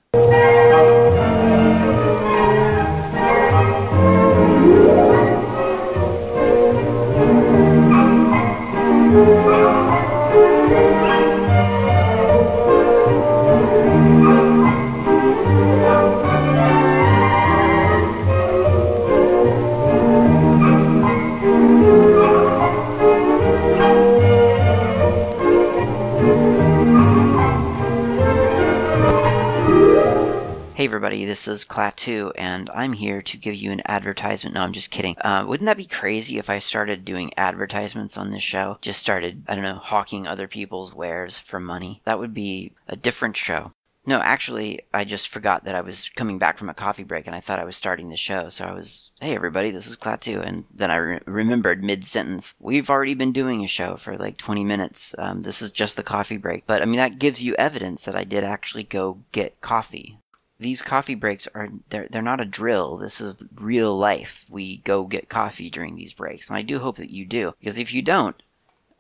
Everybody, 30.88 31.26
this 31.26 31.50
is 31.50 31.66
Klaatu, 31.66 32.32
and 32.38 32.70
I'm 32.70 32.94
here 32.94 33.22
to 33.22 33.36
give 33.36 33.56
you 33.56 33.74
an 33.74 33.82
advertisement. 33.88 34.56
No, 34.56 34.62
I'm 34.62 34.72
just 34.72 34.90
kidding. 34.90 35.18
Uh, 35.20 35.44
wouldn't 35.46 35.66
that 35.66 35.76
be 35.76 35.86
crazy 35.86 36.38
if 36.38 36.50
I 36.50 36.60
started 36.60 37.04
doing 37.04 37.34
advertisements 37.36 38.16
on 38.16 38.32
this 38.32 38.42
show? 38.42 38.78
Just 38.80 39.02
started, 39.02 39.44
I 39.50 39.56
don't 39.56 39.66
know, 39.66 39.76
hawking 39.76 40.28
other 40.28 40.48
people's 40.48 40.96
wares 40.96 41.40
for 41.40 41.60
money? 41.60 42.02
That 42.06 42.20
would 42.20 42.34
be 42.34 42.72
a 42.88 42.96
different 42.96 43.36
show. 43.36 43.74
No, 44.06 44.22
actually, 44.22 44.84
I 44.94 45.04
just 45.04 45.28
forgot 45.28 45.66
that 45.66 45.76
I 45.76 45.82
was 45.82 46.10
coming 46.16 46.40
back 46.40 46.58
from 46.58 46.70
a 46.70 46.74
coffee 46.74 47.04
break 47.04 47.28
and 47.28 47.36
I 47.36 47.42
thought 47.42 47.60
I 47.60 47.66
was 47.66 47.76
starting 47.76 48.08
the 48.08 48.16
show. 48.16 48.48
So 48.48 48.64
I 48.64 48.72
was, 48.72 49.12
hey 49.20 49.36
everybody, 49.36 49.72
this 49.72 49.88
is 49.88 49.98
Klaatu. 49.98 50.42
And 50.42 50.64
then 50.74 50.90
I 50.90 50.96
re- 50.96 51.20
remembered 51.26 51.84
mid 51.84 52.06
sentence, 52.06 52.56
we've 52.62 52.90
already 52.90 53.16
been 53.16 53.34
doing 53.34 53.66
a 53.66 53.68
show 53.68 53.98
for 53.98 54.16
like 54.16 54.38
20 54.38 54.64
minutes. 54.64 55.14
Um, 55.18 55.42
this 55.42 55.62
is 55.62 55.72
just 55.72 55.98
the 55.98 56.04
coffee 56.04 56.38
break. 56.38 56.66
But 56.66 56.82
I 56.82 56.86
mean, 56.86 56.96
that 56.96 57.20
gives 57.20 57.44
you 57.44 57.56
evidence 57.56 58.06
that 58.06 58.16
I 58.16 58.24
did 58.24 58.46
actually 58.46 58.84
go 58.84 59.20
get 59.34 59.60
coffee 59.60 60.18
these 60.60 60.82
coffee 60.82 61.16
breaks 61.16 61.48
are 61.54 61.70
they're, 61.90 62.08
they're 62.10 62.22
not 62.22 62.42
a 62.42 62.46
drill 62.46 62.98
this 62.98 63.22
is 63.22 63.38
real 63.62 63.98
life 63.98 64.46
we 64.50 64.78
go 64.78 65.04
get 65.04 65.30
coffee 65.30 65.70
during 65.70 65.96
these 65.96 66.14
breaks 66.14 66.50
and 66.50 66.58
i 66.58 66.62
do 66.62 66.80
hope 66.80 66.98
that 66.98 67.10
you 67.10 67.26
do 67.26 67.54
because 67.60 67.80
if 67.80 67.94
you 67.94 68.02
don't 68.02 68.42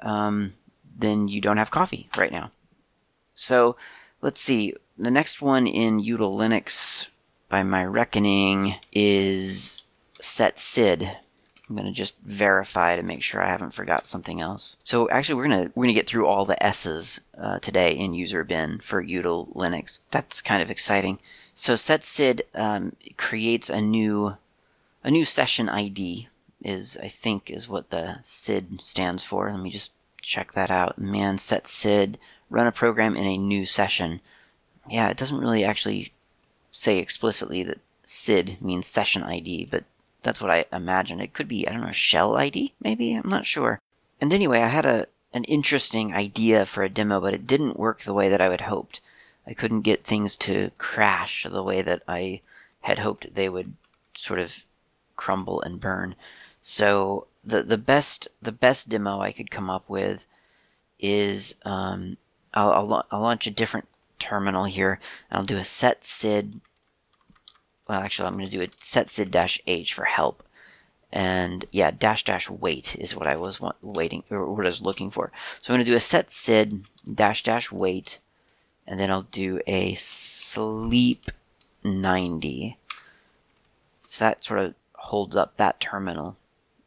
um, 0.02 0.54
then 1.00 1.28
you 1.28 1.42
don't 1.42 1.58
have 1.58 1.72
coffee 1.72 2.08
right 2.18 2.32
now 2.32 2.52
so 3.36 3.76
let's 4.22 4.40
see 4.40 4.74
the 4.98 5.12
next 5.12 5.42
one 5.42 5.68
in 5.68 6.02
util 6.02 6.38
linux 6.38 7.08
by 7.50 7.64
my 7.64 7.84
reckoning 7.84 8.76
is 8.92 9.82
set 10.20 10.60
sid 10.60 11.10
I'm 11.70 11.76
gonna 11.76 11.92
just 11.92 12.16
verify 12.20 12.96
to 12.96 13.04
make 13.04 13.22
sure 13.22 13.44
I 13.44 13.50
haven't 13.50 13.74
forgot 13.74 14.08
something 14.08 14.40
else. 14.40 14.78
So 14.86 15.10
actually, 15.10 15.36
we're 15.36 15.50
gonna 15.50 15.72
we're 15.76 15.84
gonna 15.84 15.94
get 15.94 16.08
through 16.08 16.26
all 16.26 16.46
the 16.46 16.62
S's 16.64 17.20
uh, 17.38 17.60
today 17.60 17.92
in 17.92 18.14
user 18.14 18.46
bin 18.46 18.80
for 18.80 19.04
util 19.04 19.54
Linux. 19.54 20.00
That's 20.10 20.42
kind 20.42 20.62
of 20.62 20.72
exciting. 20.72 21.20
So 21.60 21.74
setsid 21.74 22.44
um, 22.54 22.96
creates 23.18 23.72
a 23.72 23.82
new 23.82 24.38
a 25.04 25.10
new 25.10 25.26
session 25.26 25.70
ID 25.70 26.28
is 26.62 26.96
I 26.98 27.08
think 27.08 27.50
is 27.50 27.68
what 27.68 27.90
the 27.90 28.20
SID 28.22 28.80
stands 28.80 29.24
for. 29.24 29.50
Let 29.50 29.60
me 29.60 29.72
just 29.72 29.90
check 30.22 30.52
that 30.52 30.70
out. 30.70 31.00
Man 31.00 31.40
setsid 31.40 32.18
run 32.52 32.68
a 32.68 32.72
program 32.72 33.16
in 33.16 33.26
a 33.26 33.40
new 33.40 33.66
session. 33.66 34.22
Yeah, 34.88 35.10
it 35.10 35.18
doesn't 35.18 35.40
really 35.40 35.64
actually 35.64 36.14
say 36.72 37.00
explicitly 37.00 37.64
that 37.64 37.80
SID 38.06 38.62
means 38.62 38.86
session 38.86 39.24
ID, 39.24 39.66
but 39.72 39.84
that's 40.22 40.40
what 40.40 40.52
I 40.52 40.66
imagine. 40.72 41.20
It 41.20 41.34
could 41.34 41.48
be, 41.48 41.68
I 41.68 41.72
don't 41.72 41.82
know, 41.82 41.92
shell 41.92 42.38
ID, 42.38 42.72
maybe? 42.80 43.16
I'm 43.16 43.30
not 43.30 43.48
sure. 43.48 43.82
And 44.22 44.32
anyway, 44.32 44.62
I 44.62 44.68
had 44.68 44.86
a 44.86 45.08
an 45.34 45.44
interesting 45.46 46.14
idea 46.14 46.68
for 46.68 46.84
a 46.84 46.90
demo, 46.90 47.20
but 47.20 47.34
it 47.34 47.48
didn't 47.48 47.80
work 47.80 48.04
the 48.04 48.14
way 48.14 48.30
that 48.30 48.42
I 48.42 48.52
had 48.52 48.62
hoped. 48.62 49.02
I 49.48 49.54
couldn't 49.54 49.82
get 49.82 50.04
things 50.04 50.36
to 50.38 50.72
crash 50.78 51.46
the 51.50 51.64
way 51.64 51.82
that 51.82 52.04
I 52.08 52.42
had 52.82 53.00
hoped 53.00 53.34
they 53.34 53.50
would 53.50 53.74
sort 54.14 54.40
of 54.40 54.66
crumble 55.16 55.62
and 55.62 55.80
burn. 55.80 56.16
So 56.62 57.28
the 57.44 57.64
the 57.64 57.78
best 57.78 58.28
the 58.42 58.52
best 58.52 58.90
demo 58.90 59.22
I 59.22 59.32
could 59.32 59.50
come 59.50 59.70
up 59.70 59.90
with 59.90 60.28
is 61.00 61.56
um, 61.64 62.18
I'll, 62.54 62.72
I'll, 62.72 63.06
I'll 63.12 63.22
launch 63.22 63.48
a 63.48 63.52
different 63.52 63.88
terminal 64.20 64.66
here. 64.66 65.00
I'll 65.32 65.44
do 65.44 65.58
a 65.58 65.62
setsid 65.62 66.60
well, 67.88 68.02
actually, 68.02 68.28
I'm 68.28 68.34
going 68.34 68.50
to 68.50 68.52
do 68.52 68.64
a 68.64 68.68
setsid 68.68 69.32
dash 69.32 69.62
h 69.66 69.94
for 69.94 70.04
help. 70.04 70.44
And 71.12 71.64
yeah, 71.72 71.92
dash 71.92 72.26
dash 72.26 72.50
wait 72.50 72.98
is 72.98 73.16
what 73.16 73.28
I 73.28 73.38
was 73.38 73.62
waiting 73.82 74.24
or 74.30 74.52
what 74.52 74.66
I 74.66 74.70
was 74.70 74.82
looking 74.82 75.10
for. 75.10 75.32
So 75.62 75.74
I'm 75.74 75.78
going 75.78 75.86
to 75.86 75.92
do 75.92 75.96
a 75.96 76.00
setsid 76.00 76.84
dash 77.12 77.44
dash 77.44 77.72
wait, 77.72 78.20
and 78.88 79.00
then 79.00 79.12
I'll 79.12 79.24
do 79.24 79.60
a 79.68 79.96
sleep 79.96 81.26
90. 81.84 82.78
So 84.08 84.26
that 84.26 84.44
sort 84.44 84.62
of 84.62 84.76
holds 84.94 85.36
up 85.36 85.58
that 85.58 85.80
terminal, 85.80 86.38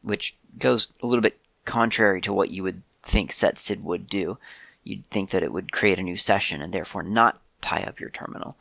which 0.02 0.34
goes 0.58 0.88
a 1.02 1.06
little 1.06 1.22
bit 1.22 1.38
contrary 1.64 2.20
to 2.22 2.32
what 2.32 2.50
you 2.50 2.62
would 2.62 2.82
think 3.02 3.32
setsid 3.32 3.82
would 3.82 4.08
do. 4.08 4.38
You'd 4.82 5.08
think 5.10 5.30
that 5.30 5.42
it 5.42 5.52
would 5.52 5.72
create 5.72 5.98
a 5.98 6.02
new 6.02 6.16
session 6.16 6.62
and 6.62 6.72
therefore 6.72 7.02
not 7.02 7.40
tie 7.60 7.82
up 7.82 8.00
your 8.00 8.10
terminal. 8.10 8.56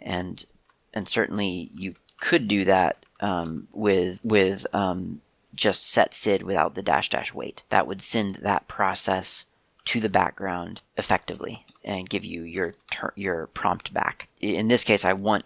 And 0.00 0.44
and 0.92 1.08
certainly 1.08 1.70
you 1.74 1.96
could 2.20 2.46
do 2.46 2.64
that 2.66 3.04
um, 3.20 3.66
with 3.72 4.20
with 4.24 4.66
um, 4.72 5.20
just 5.54 5.94
setsid 5.94 6.42
without 6.44 6.74
the 6.74 6.82
dash 6.82 7.10
dash 7.10 7.34
wait. 7.34 7.64
That 7.70 7.86
would 7.88 8.00
send 8.00 8.36
that 8.36 8.68
process 8.68 9.44
to 9.86 10.00
the 10.00 10.08
background 10.08 10.82
effectively 10.96 11.64
and 11.84 12.08
give 12.08 12.24
you 12.24 12.42
your 12.42 12.74
your 13.16 13.46
prompt 13.48 13.92
back. 13.92 14.28
In 14.40 14.68
this 14.68 14.84
case, 14.84 15.04
I 15.04 15.12
want 15.12 15.44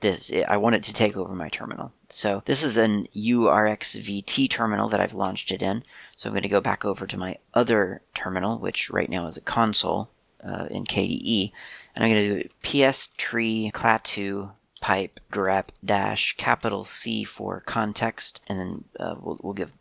this 0.00 0.30
I 0.46 0.58
want 0.58 0.76
it 0.76 0.84
to 0.84 0.92
take 0.92 1.16
over 1.16 1.34
my 1.34 1.48
terminal. 1.48 1.92
So 2.10 2.42
this 2.44 2.62
is 2.62 2.76
an 2.76 3.08
URXVT 3.16 4.50
terminal 4.50 4.88
that 4.90 5.00
I've 5.00 5.14
launched 5.14 5.50
it 5.50 5.62
in. 5.62 5.82
So 6.16 6.28
I'm 6.28 6.34
going 6.34 6.42
to 6.42 6.48
go 6.48 6.60
back 6.60 6.84
over 6.84 7.06
to 7.06 7.16
my 7.16 7.38
other 7.54 8.02
terminal, 8.14 8.58
which 8.58 8.90
right 8.90 9.08
now 9.08 9.26
is 9.26 9.36
a 9.36 9.40
console 9.40 10.10
uh, 10.44 10.66
in 10.70 10.84
KDE, 10.84 11.52
and 11.94 12.04
I'm 12.04 12.10
going 12.10 12.28
to 12.28 12.42
do 12.42 12.48
ps 12.92 13.08
tree 13.16 13.70
klaatu 13.74 14.50
pipe 14.80 15.18
grep 15.32 15.68
dash 15.82 16.36
capital 16.36 16.84
C 16.84 17.24
for 17.24 17.60
context, 17.60 18.42
and 18.46 18.58
then 18.58 18.84
uh, 19.00 19.14
we'll, 19.18 19.40
we'll 19.42 19.54
give 19.54 19.72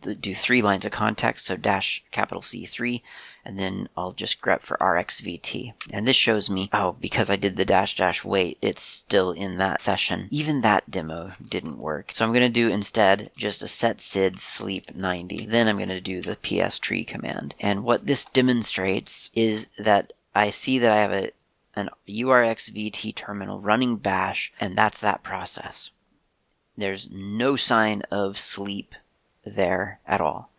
do 0.00 0.34
three 0.34 0.62
lines 0.62 0.84
of 0.84 0.90
context, 0.90 1.46
so 1.46 1.56
dash 1.56 2.02
capital 2.10 2.42
C3, 2.42 3.02
and 3.44 3.58
then 3.58 3.88
I'll 3.96 4.12
just 4.12 4.40
grep 4.40 4.62
for 4.62 4.76
RXVT. 4.78 5.72
And 5.92 6.08
this 6.08 6.16
shows 6.16 6.50
me, 6.50 6.68
oh, 6.72 6.96
because 7.00 7.30
I 7.30 7.36
did 7.36 7.56
the 7.56 7.64
dash 7.64 7.96
dash 7.96 8.24
wait, 8.24 8.58
it's 8.60 8.82
still 8.82 9.30
in 9.30 9.58
that 9.58 9.80
session. 9.80 10.26
Even 10.30 10.62
that 10.62 10.90
demo 10.90 11.32
didn't 11.48 11.78
work. 11.78 12.12
So 12.12 12.24
I'm 12.24 12.32
going 12.32 12.42
to 12.42 12.48
do 12.48 12.68
instead 12.68 13.30
just 13.36 13.62
a 13.62 13.66
setsid 13.66 14.40
sleep 14.40 14.94
90. 14.94 15.46
Then 15.46 15.68
I'm 15.68 15.76
going 15.76 15.88
to 15.90 16.00
do 16.00 16.20
the 16.20 16.36
ps 16.36 16.78
tree 16.78 17.04
command. 17.04 17.54
And 17.60 17.84
what 17.84 18.06
this 18.06 18.24
demonstrates 18.24 19.30
is 19.34 19.68
that 19.78 20.12
I 20.34 20.50
see 20.50 20.80
that 20.80 20.90
I 20.90 21.00
have 21.00 21.12
a 21.12 21.32
an 21.76 21.88
URXVT 22.08 23.14
terminal 23.14 23.60
running 23.60 23.96
bash, 23.96 24.52
and 24.58 24.76
that's 24.76 25.00
that 25.00 25.22
process. 25.22 25.92
There's 26.76 27.08
no 27.10 27.54
sign 27.54 28.02
of 28.10 28.38
sleep 28.38 28.94
there 29.44 30.00
at 30.06 30.20
all. 30.20 30.50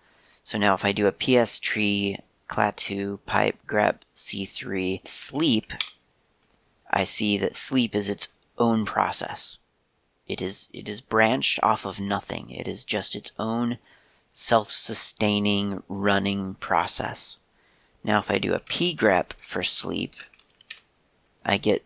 So 0.43 0.57
now 0.57 0.73
if 0.73 0.83
I 0.83 0.91
do 0.91 1.07
a 1.07 1.11
PS 1.11 1.59
tree 1.59 2.17
klaatu 2.49 3.19
pipe 3.25 3.57
grep 3.67 3.99
c3 4.15 5.07
sleep, 5.07 5.73
I 6.89 7.03
see 7.03 7.37
that 7.37 7.55
sleep 7.55 7.95
is 7.95 8.09
its 8.09 8.27
own 8.57 8.85
process. 8.85 9.57
It 10.27 10.41
is 10.41 10.67
it 10.73 10.89
is 10.89 11.01
branched 11.01 11.59
off 11.63 11.85
of 11.85 11.99
nothing. 11.99 12.51
It 12.51 12.67
is 12.67 12.83
just 12.83 13.15
its 13.15 13.31
own 13.37 13.77
self-sustaining 14.33 15.83
running 15.87 16.55
process. 16.55 17.37
Now 18.03 18.19
if 18.19 18.31
I 18.31 18.39
do 18.39 18.53
a 18.53 18.59
pgrep 18.59 19.33
for 19.33 19.63
sleep, 19.63 20.15
I 21.45 21.57
get 21.57 21.85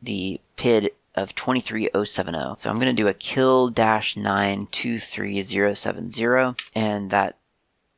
the 0.00 0.40
PID 0.56 0.92
of 1.14 1.34
23070. 1.34 2.54
So 2.58 2.70
I'm 2.70 2.78
going 2.78 2.94
to 2.94 3.02
do 3.02 3.08
a 3.08 3.14
kill 3.14 3.70
dash 3.70 4.16
923070 4.16 6.56
and 6.74 7.10
that 7.10 7.36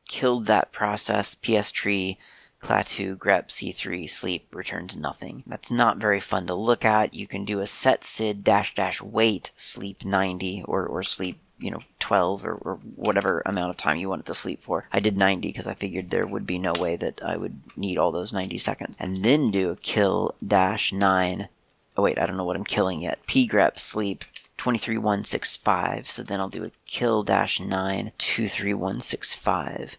killed 0.09 0.47
that 0.47 0.73
process 0.73 1.35
ps 1.35 1.71
tree 1.71 2.19
klaatu 2.61 3.17
grep 3.17 3.49
c3 3.49 4.09
sleep 4.09 4.55
returns 4.55 4.97
nothing. 4.97 5.43
That's 5.47 5.71
not 5.71 5.99
very 5.99 6.21
fun 6.21 6.47
to 6.47 6.55
look 6.55 6.85
at. 6.85 7.15
You 7.15 7.27
can 7.27 7.45
do 7.45 7.61
a 7.61 7.65
setsid 7.65 8.43
dash 8.43 8.75
dash 8.75 9.03
wait 9.03 9.53
sleep 9.57 10.05
90 10.05 10.65
or, 10.67 10.87
or 10.87 11.03
sleep 11.03 11.41
you 11.59 11.71
know 11.71 11.81
12 12.01 12.45
or, 12.45 12.55
or, 12.55 12.75
whatever 12.97 13.43
amount 13.47 13.71
of 13.71 13.77
time 13.77 13.97
you 13.97 14.09
want 14.09 14.21
it 14.21 14.27
to 14.27 14.35
sleep 14.35 14.61
for. 14.61 14.87
I 14.93 15.01
did 15.01 15.17
90 15.17 15.49
because 15.49 15.67
I 15.67 15.75
figured 15.75 16.11
there 16.11 16.27
would 16.27 16.47
be 16.47 16.59
no 16.59 16.73
way 16.73 16.97
that 16.97 17.23
I 17.25 17.37
would 17.37 17.59
need 17.77 17.97
all 17.97 18.13
those 18.13 18.33
90 18.33 18.59
seconds. 18.59 18.97
And 18.99 19.25
then 19.25 19.51
do 19.51 19.71
a 19.71 19.77
kill 19.77 20.35
dash 20.47 20.93
9. 20.93 21.49
Oh 21.97 22.03
wait, 22.03 22.19
I 22.19 22.27
don't 22.27 22.37
know 22.37 22.45
what 22.45 22.57
I'm 22.57 22.65
killing 22.65 23.01
yet. 23.01 23.25
pgrep 23.27 23.79
sleep 23.79 24.25
23165. 24.59 26.11
So 26.11 26.23
then 26.23 26.41
I'll 26.41 26.49
do 26.49 26.65
a 26.65 26.73
kill 26.87 27.23
dash 27.23 27.61
9 27.61 28.13
23165. 28.19 29.97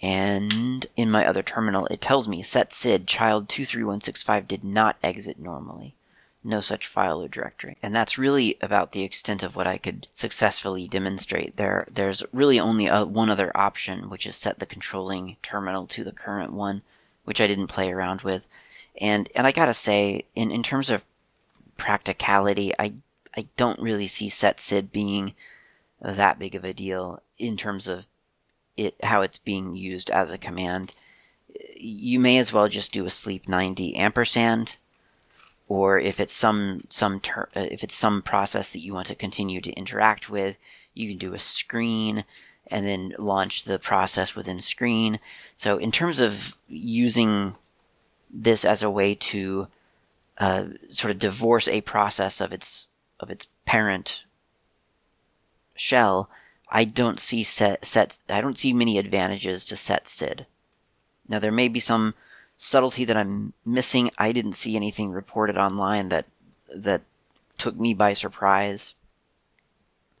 And 0.00 0.86
in 0.96 1.10
my 1.10 1.26
other 1.26 1.42
terminal, 1.42 1.86
it 1.86 2.00
tells 2.00 2.28
me 2.28 2.42
set 2.42 2.70
setsid 2.70 3.06
child 3.06 3.48
23165 3.48 4.48
did 4.48 4.64
not 4.64 4.96
exit 5.02 5.38
normally 5.38 5.94
no 6.44 6.60
such 6.60 6.86
file 6.86 7.22
or 7.22 7.28
directory. 7.28 7.76
And 7.82 7.94
that's 7.94 8.18
really 8.18 8.58
about 8.60 8.90
the 8.90 9.02
extent 9.02 9.42
of 9.42 9.54
what 9.54 9.66
I 9.66 9.78
could 9.78 10.08
successfully 10.12 10.88
demonstrate. 10.88 11.56
There, 11.56 11.86
There's 11.90 12.24
really 12.32 12.58
only 12.58 12.88
a, 12.88 13.04
one 13.04 13.30
other 13.30 13.56
option, 13.56 14.10
which 14.10 14.26
is 14.26 14.34
set 14.34 14.58
the 14.58 14.66
controlling 14.66 15.36
terminal 15.42 15.86
to 15.88 16.04
the 16.04 16.12
current 16.12 16.52
one, 16.52 16.82
which 17.24 17.40
I 17.40 17.46
didn't 17.46 17.68
play 17.68 17.92
around 17.92 18.22
with. 18.22 18.46
And, 19.00 19.28
and 19.34 19.46
I 19.46 19.52
gotta 19.52 19.74
say, 19.74 20.24
in, 20.34 20.50
in 20.50 20.62
terms 20.62 20.90
of 20.90 21.02
practicality, 21.82 22.72
I, 22.78 22.94
I 23.36 23.48
don't 23.56 23.82
really 23.82 24.06
see 24.06 24.30
setsid 24.30 24.92
being 24.92 25.34
that 26.00 26.38
big 26.38 26.54
of 26.54 26.64
a 26.64 26.72
deal 26.72 27.20
in 27.38 27.56
terms 27.56 27.88
of 27.88 28.06
it 28.76 28.94
how 29.02 29.22
it's 29.22 29.38
being 29.38 29.74
used 29.74 30.08
as 30.08 30.30
a 30.30 30.38
command. 30.38 30.94
You 31.76 32.20
may 32.20 32.38
as 32.38 32.52
well 32.52 32.68
just 32.68 32.92
do 32.92 33.04
a 33.04 33.10
sleep 33.10 33.48
90 33.48 33.96
ampersand 33.96 34.76
or 35.66 35.98
if 35.98 36.20
it's 36.20 36.32
some 36.32 36.82
some 36.88 37.18
ter- 37.18 37.48
if 37.54 37.82
it's 37.82 37.96
some 37.96 38.22
process 38.22 38.68
that 38.70 38.84
you 38.84 38.94
want 38.94 39.08
to 39.08 39.16
continue 39.16 39.60
to 39.60 39.72
interact 39.72 40.30
with, 40.30 40.56
you 40.94 41.08
can 41.08 41.18
do 41.18 41.34
a 41.34 41.38
screen 41.40 42.24
and 42.68 42.86
then 42.86 43.12
launch 43.18 43.64
the 43.64 43.80
process 43.80 44.36
within 44.36 44.60
screen. 44.60 45.18
So 45.56 45.78
in 45.78 45.90
terms 45.90 46.20
of 46.20 46.56
using 46.68 47.56
this 48.30 48.64
as 48.64 48.84
a 48.84 48.90
way 48.90 49.16
to 49.32 49.66
uh, 50.42 50.66
sort 50.88 51.12
of 51.12 51.20
divorce 51.20 51.68
a 51.68 51.80
process 51.82 52.40
of 52.40 52.52
its 52.52 52.88
of 53.20 53.30
its 53.30 53.46
parent 53.64 54.24
shell, 55.76 56.28
I 56.68 56.84
don't 56.84 57.20
see 57.20 57.44
set 57.44 57.84
set 57.84 58.18
I 58.28 58.40
don't 58.40 58.58
see 58.58 58.72
many 58.72 58.98
advantages 58.98 59.64
to 59.66 59.76
set 59.76 60.08
SID. 60.08 60.44
Now 61.28 61.38
there 61.38 61.52
may 61.52 61.68
be 61.68 61.78
some 61.78 62.16
subtlety 62.56 63.04
that 63.04 63.16
I'm 63.16 63.52
missing. 63.64 64.10
I 64.18 64.32
didn't 64.32 64.54
see 64.54 64.74
anything 64.74 65.12
reported 65.12 65.56
online 65.56 66.08
that 66.08 66.26
that 66.74 67.02
took 67.56 67.76
me 67.76 67.94
by 67.94 68.14
surprise. 68.14 68.94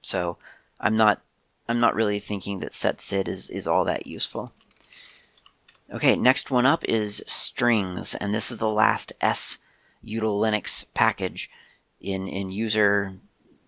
So 0.02 0.38
I'm 0.78 0.96
not 0.96 1.20
I'm 1.68 1.80
not 1.80 1.96
really 1.96 2.20
thinking 2.20 2.60
that 2.60 2.70
setsid 2.70 3.26
is, 3.26 3.50
is 3.50 3.66
all 3.66 3.86
that 3.86 4.06
useful. 4.06 4.52
Okay, 5.92 6.14
next 6.14 6.52
one 6.52 6.64
up 6.64 6.84
is 6.84 7.24
strings, 7.26 8.14
and 8.14 8.32
this 8.32 8.52
is 8.52 8.58
the 8.58 8.68
last 8.68 9.12
S 9.20 9.58
util 10.04 10.40
Linux 10.40 10.84
package 10.94 11.50
in, 12.00 12.28
in 12.28 12.50
user 12.50 13.14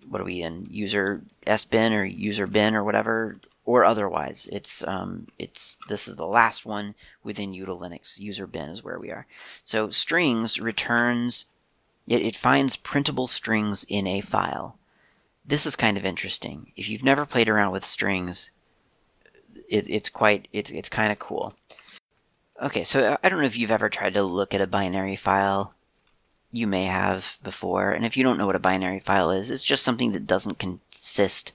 what 0.09 0.21
are 0.21 0.25
we 0.25 0.43
in 0.43 0.67
user 0.71 1.23
s 1.47 1.65
bin 1.65 1.93
or 1.93 2.05
user 2.05 2.47
bin 2.47 2.75
or 2.75 2.85
whatever 2.85 3.41
or 3.65 3.85
otherwise. 3.85 4.49
It's 4.53 4.85
um, 4.87 5.27
it's 5.39 5.79
this 5.89 6.09
is 6.09 6.17
the 6.17 6.27
last 6.27 6.67
one 6.67 6.95
within 7.23 7.53
util 7.53 7.81
Linux. 7.81 8.19
User 8.19 8.47
bin 8.47 8.69
is 8.69 8.85
where 8.85 8.99
we 8.99 9.11
are. 9.11 9.27
So 9.65 9.91
strings 9.91 10.61
returns 10.61 11.47
it, 12.07 12.23
it 12.23 12.37
finds 12.37 12.77
printable 12.77 13.27
strings 13.27 13.85
in 13.89 14.07
a 14.07 14.21
file. 14.21 14.77
This 15.47 15.67
is 15.67 15.77
kind 15.77 15.97
of 15.97 16.05
interesting. 16.05 16.73
If 16.77 16.89
you've 16.89 17.05
never 17.05 17.27
played 17.27 17.49
around 17.49 17.73
with 17.73 17.85
strings, 17.85 18.51
it, 19.69 19.89
it's 19.89 20.09
quite 20.09 20.49
it's 20.53 20.71
it's 20.71 20.89
kind 20.89 21.13
of 21.13 21.19
cool. 21.19 21.55
Okay, 22.61 22.85
so 22.85 23.19
I 23.23 23.29
don't 23.29 23.41
know 23.41 23.47
if 23.47 23.57
you've 23.57 23.71
ever 23.71 23.89
tried 23.89 24.15
to 24.15 24.23
look 24.23 24.55
at 24.55 24.61
a 24.61 24.67
binary 24.67 25.17
file. 25.17 25.74
You 26.57 26.69
may 26.69 26.85
have 26.85 27.37
before, 27.43 27.91
and 27.91 28.07
if 28.07 28.17
you 28.17 28.23
don't 28.23 28.39
know 28.39 28.47
what 28.47 28.55
a 28.55 28.61
binary 28.61 29.01
file 29.01 29.33
is, 29.33 29.51
it's 29.51 29.65
just 29.65 29.83
something 29.83 30.13
that 30.13 30.29
doesn't 30.29 30.61
consist 30.61 31.51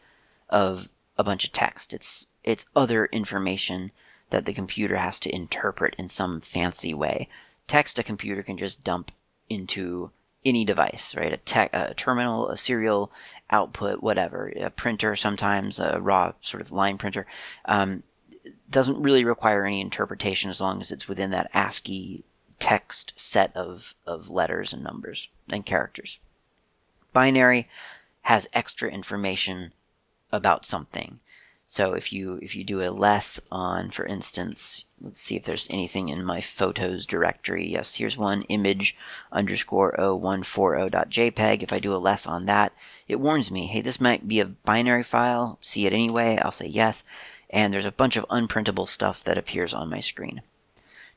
of 0.49 0.89
a 1.17 1.23
bunch 1.23 1.45
of 1.45 1.53
text. 1.53 1.93
It's 1.93 2.27
it's 2.43 2.65
other 2.75 3.05
information 3.05 3.91
that 4.29 4.43
the 4.43 4.53
computer 4.53 4.97
has 4.97 5.17
to 5.21 5.33
interpret 5.33 5.95
in 5.97 6.09
some 6.09 6.41
fancy 6.41 6.93
way. 6.93 7.29
Text 7.65 7.97
a 7.97 8.03
computer 8.03 8.43
can 8.43 8.57
just 8.57 8.83
dump 8.83 9.13
into 9.49 10.11
any 10.43 10.65
device, 10.65 11.15
right? 11.15 11.31
A, 11.31 11.37
te- 11.37 11.77
a 11.77 11.93
terminal, 11.93 12.49
a 12.49 12.57
serial 12.57 13.09
output, 13.49 14.03
whatever, 14.03 14.51
a 14.57 14.69
printer, 14.69 15.15
sometimes 15.15 15.79
a 15.79 16.01
raw 16.01 16.33
sort 16.41 16.59
of 16.59 16.73
line 16.73 16.97
printer, 16.97 17.25
um, 17.63 18.03
doesn't 18.69 19.01
really 19.01 19.23
require 19.23 19.65
any 19.65 19.79
interpretation 19.79 20.49
as 20.49 20.59
long 20.59 20.81
as 20.81 20.91
it's 20.91 21.07
within 21.07 21.31
that 21.31 21.51
ASCII 21.53 22.25
text 22.59 23.13
set 23.15 23.55
of, 23.55 23.93
of 24.05 24.29
letters 24.29 24.73
and 24.73 24.83
numbers 24.83 25.29
and 25.49 25.65
characters. 25.65 26.19
Binary 27.13 27.67
has 28.21 28.47
extra 28.53 28.89
information 28.89 29.73
about 30.31 30.65
something. 30.65 31.19
So 31.71 31.93
if 31.93 32.11
you 32.11 32.39
if 32.41 32.55
you 32.55 32.63
do 32.63 32.81
a 32.81 32.89
less 32.89 33.39
on, 33.51 33.91
for 33.91 34.03
instance, 34.03 34.85
let's 34.99 35.21
see 35.21 35.35
if 35.35 35.43
there's 35.43 35.67
anything 35.69 36.09
in 36.09 36.25
my 36.25 36.41
photos 36.41 37.05
directory. 37.05 37.69
Yes, 37.69 37.93
here's 37.93 38.17
one 38.17 38.41
image 38.49 38.97
underscore 39.31 39.95
0140.jpg. 39.97 41.61
If 41.61 41.71
I 41.71 41.77
do 41.77 41.95
a 41.95 41.97
less 41.97 42.25
on 42.25 42.47
that, 42.47 42.73
it 43.07 43.19
warns 43.19 43.51
me, 43.51 43.67
hey, 43.67 43.81
this 43.81 44.01
might 44.01 44.27
be 44.27 44.39
a 44.39 44.45
binary 44.45 45.03
file. 45.03 45.59
See 45.61 45.85
it 45.85 45.93
anyway. 45.93 46.39
I'll 46.41 46.51
say 46.51 46.65
yes. 46.65 47.03
And 47.51 47.71
there's 47.71 47.85
a 47.85 47.91
bunch 47.91 48.17
of 48.17 48.25
unprintable 48.31 48.87
stuff 48.87 49.23
that 49.25 49.37
appears 49.37 49.73
on 49.73 49.91
my 49.91 49.99
screen. 49.99 50.41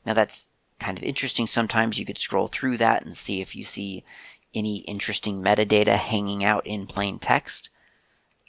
Now 0.05 0.13
that's 0.13 0.45
kind 0.79 0.97
of 0.97 1.03
interesting. 1.03 1.47
Sometimes 1.47 1.97
you 1.97 2.05
could 2.05 2.17
scroll 2.17 2.47
through 2.47 2.77
that 2.77 3.03
and 3.05 3.15
see 3.15 3.41
if 3.41 3.55
you 3.55 3.63
see 3.63 4.03
any 4.53 4.77
interesting 4.77 5.41
metadata 5.41 5.97
hanging 5.97 6.43
out 6.43 6.65
in 6.67 6.87
plain 6.87 7.19
text. 7.19 7.69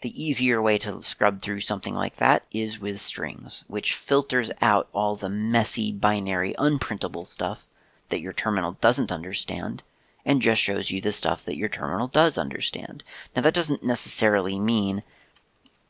The 0.03 0.23
easier 0.23 0.61
way 0.61 0.79
to 0.79 1.03
scrub 1.03 1.41
through 1.41 1.63
something 1.63 1.95
like 1.95 2.17
that 2.17 2.45
is 2.51 2.79
with 2.79 3.01
strings, 3.01 3.65
which 3.69 3.95
filters 3.95 4.51
out 4.61 4.89
all 4.93 5.17
the 5.17 5.31
messy 5.31 5.93
binary 5.93 6.55
unprintable 6.59 7.27
stuff 7.27 7.67
that 8.09 8.21
your 8.21 8.35
terminal 8.35 8.73
doesn't 8.81 9.11
understand 9.11 9.83
and 10.25 10.43
just 10.43 10.61
shows 10.61 10.91
you 10.91 11.01
the 11.01 11.13
stuff 11.13 11.45
that 11.45 11.57
your 11.57 11.69
terminal 11.69 12.09
does 12.09 12.37
understand. 12.37 13.03
Now 13.35 13.43
that 13.43 13.55
doesn't 13.55 13.83
necessarily 13.83 14.59
mean 14.59 15.03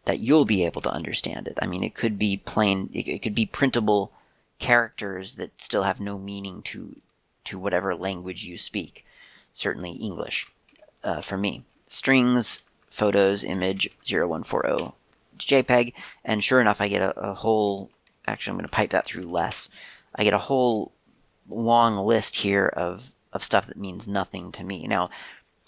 that 0.04 0.20
you'll 0.20 0.44
be 0.44 0.64
able 0.64 0.82
to 0.82 0.92
understand 0.92 1.48
it. 1.48 1.58
I 1.60 1.66
mean, 1.66 1.82
it 1.82 1.94
could 1.94 2.18
be 2.18 2.36
plain, 2.36 2.90
it, 2.92 3.22
could 3.22 3.34
be 3.34 3.46
printable 3.46 4.12
characters 4.58 5.34
that 5.36 5.60
still 5.60 5.82
have 5.82 6.00
no 6.00 6.18
meaning 6.18 6.62
to 6.62 6.96
to 7.44 7.58
whatever 7.58 7.94
language 7.94 8.44
you 8.44 8.56
speak. 8.56 9.04
Certainly 9.52 9.92
English 9.92 10.46
uh, 11.02 11.20
for 11.20 11.36
me. 11.36 11.64
Strings 11.86 12.62
photos 12.90 13.44
image 13.44 13.90
0140 14.08 14.94
JPEG, 15.38 15.92
and 16.24 16.42
sure 16.42 16.60
enough, 16.60 16.80
I 16.80 16.88
get 16.88 17.02
a, 17.02 17.30
a 17.30 17.34
whole. 17.34 17.90
Actually, 18.26 18.52
I'm 18.52 18.56
going 18.58 18.64
to 18.64 18.70
pipe 18.70 18.90
that 18.90 19.04
through 19.04 19.26
less. 19.26 19.68
I 20.14 20.24
get 20.24 20.32
a 20.32 20.38
whole 20.38 20.92
long 21.48 21.96
list 21.96 22.36
here 22.36 22.66
of 22.66 23.12
of 23.32 23.42
stuff 23.42 23.66
that 23.66 23.76
means 23.76 24.06
nothing 24.06 24.52
to 24.52 24.64
me. 24.64 24.86
Now, 24.86 25.10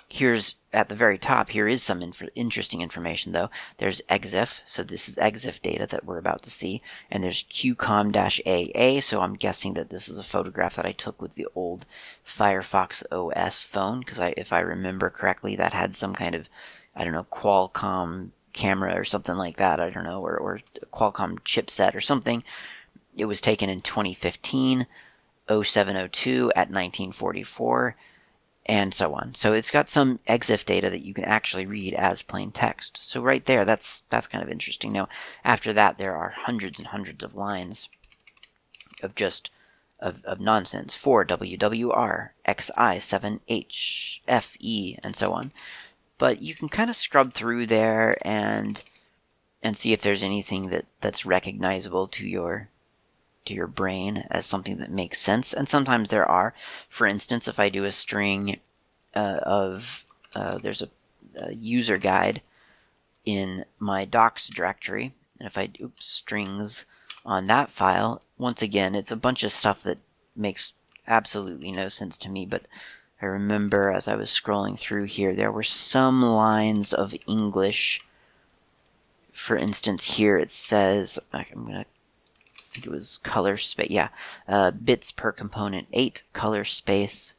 Here's 0.08 0.54
at 0.72 0.88
the 0.88 0.94
very 0.94 1.18
top, 1.18 1.48
here 1.48 1.66
is 1.66 1.82
some 1.82 2.00
inf 2.00 2.22
interesting 2.36 2.80
information 2.80 3.32
though. 3.32 3.50
There's 3.78 4.00
EXIF, 4.08 4.60
so 4.64 4.84
this 4.84 5.08
is 5.08 5.16
EXIF 5.16 5.60
data 5.62 5.86
that 5.88 6.04
we're 6.04 6.18
about 6.18 6.42
to 6.42 6.50
see, 6.50 6.80
and 7.10 7.24
there's 7.24 7.42
QCOM-AA, 7.42 9.02
so 9.02 9.20
I'm 9.20 9.34
guessing 9.34 9.74
that 9.74 9.90
this 9.90 10.08
is 10.08 10.18
a 10.18 10.22
photograph 10.22 10.76
that 10.76 10.86
I 10.86 10.92
took 10.92 11.20
with 11.20 11.34
the 11.34 11.48
old 11.56 11.86
Firefox 12.24 13.02
OS 13.10 13.64
phone, 13.64 13.98
because 13.98 14.20
if 14.36 14.52
I 14.52 14.60
remember 14.60 15.10
correctly, 15.10 15.56
that 15.56 15.72
had 15.72 15.96
some 15.96 16.14
kind 16.14 16.36
of, 16.36 16.48
I 16.94 17.02
don't 17.02 17.12
know, 17.12 17.24
Qualcomm 17.24 18.30
camera 18.52 18.94
or 18.96 19.04
something 19.04 19.34
like 19.34 19.56
that, 19.56 19.80
I 19.80 19.90
don't 19.90 20.04
know, 20.04 20.20
or, 20.20 20.36
or 20.38 20.60
Qualcomm 20.92 21.40
chipset 21.40 21.96
or 21.96 22.00
something. 22.00 22.44
It 23.16 23.24
was 23.24 23.40
taken 23.40 23.70
in 23.70 23.80
2015, 23.80 24.86
0702 25.48 26.52
at 26.54 26.70
1944 26.70 27.96
and 28.66 28.92
so 28.92 29.14
on. 29.14 29.33
So 29.35 29.52
it's 29.52 29.70
got 29.70 29.88
some 29.88 30.18
EXIF 30.29 30.66
data 30.66 30.90
that 30.90 31.05
you 31.05 31.14
can 31.14 31.24
actually 31.24 31.66
read 31.66 31.94
as 31.94 32.22
plain 32.22 32.50
text. 32.50 32.98
So 33.00 33.22
right 33.22 33.44
there, 33.44 33.64
that's 33.64 34.02
that's 34.11 34.26
kind 34.26 34.42
of 34.42 34.50
interesting. 34.50 34.92
Now, 34.92 35.09
after 35.44 35.72
that, 35.72 35.98
there 35.98 36.16
are 36.16 36.31
hundreds 36.31 36.79
and 36.79 36.88
hundreds 36.88 37.22
of 37.22 37.37
lines 37.37 37.88
of 39.02 39.14
just 39.14 39.50
of, 40.00 40.24
of 40.24 40.40
nonsense 40.40 40.94
for 40.94 41.24
WWR, 41.24 42.31
XI7H, 42.46 44.20
FE, 44.42 44.98
and 45.02 45.16
so 45.16 45.33
on. 45.33 45.52
But 46.18 46.42
you 46.42 46.55
can 46.55 46.68
kind 46.68 46.90
of 46.90 46.96
scrub 46.96 47.33
through 47.33 47.66
there 47.66 48.18
and 48.22 48.83
and 49.62 49.76
see 49.76 49.92
if 49.92 50.02
there's 50.02 50.22
anything 50.22 50.70
that, 50.70 50.87
that's 51.00 51.24
recognizable 51.24 52.09
to 52.09 52.26
your 52.26 52.68
to 53.46 53.54
your 53.54 53.66
brain 53.66 54.24
as 54.30 54.46
something 54.46 54.78
that 54.78 54.90
makes 54.90 55.20
sense. 55.20 55.52
And 55.52 55.68
sometimes 55.68 56.09
there 56.09 56.28
are. 56.28 56.54
For 56.88 57.06
instance, 57.06 57.48
if 57.48 57.59
I 57.59 57.68
do 57.68 57.85
a 57.85 57.92
string 57.92 58.61
uh, 59.14 59.38
of, 59.42 60.04
uh, 60.35 60.59
there's 60.59 60.82
a, 60.82 60.88
a, 61.37 61.52
user 61.52 61.98
guide 61.98 62.42
in 63.24 63.64
my 63.78 64.04
docs 64.04 64.48
directory, 64.48 65.14
and 65.38 65.46
if 65.46 65.56
I 65.59 65.66
do 65.66 65.92
strings 65.98 66.85
on 67.24 67.46
that 67.46 67.70
file, 67.70 68.22
once 68.38 68.62
again, 68.62 68.94
it's 68.94 69.11
a 69.11 69.16
bunch 69.16 69.42
of 69.42 69.52
stuff 69.52 69.82
that 69.82 69.98
makes 70.35 70.72
absolutely 71.09 71.72
no 71.72 71.88
sense 71.88 72.16
to 72.18 72.28
me, 72.28 72.46
but 72.46 72.66
I 73.20 73.26
remember 73.26 73.90
as 73.92 74.09
I 74.09 74.16
was 74.16 74.30
scrolling 74.30 74.78
through 74.78 75.04
here, 75.04 75.35
there 75.35 75.52
were 75.52 75.62
some 75.62 76.22
lines 76.22 76.92
of 76.92 77.14
English. 77.26 78.02
For 79.32 79.56
instance, 79.56 80.04
here 80.04 80.37
it 80.37 80.50
says, 80.50 81.18
I'm 81.32 81.64
going 81.64 81.85
to 81.85 81.87
think 82.76 82.86
it 82.86 82.92
was 82.92 83.18
color 83.22 83.56
space. 83.56 83.90
Yeah, 83.90 84.08
uh, 84.46 84.70
bits 84.70 85.10
per 85.10 85.32
component 85.32 85.88
8, 85.92 86.22
color 86.32 86.64
space 86.64 87.34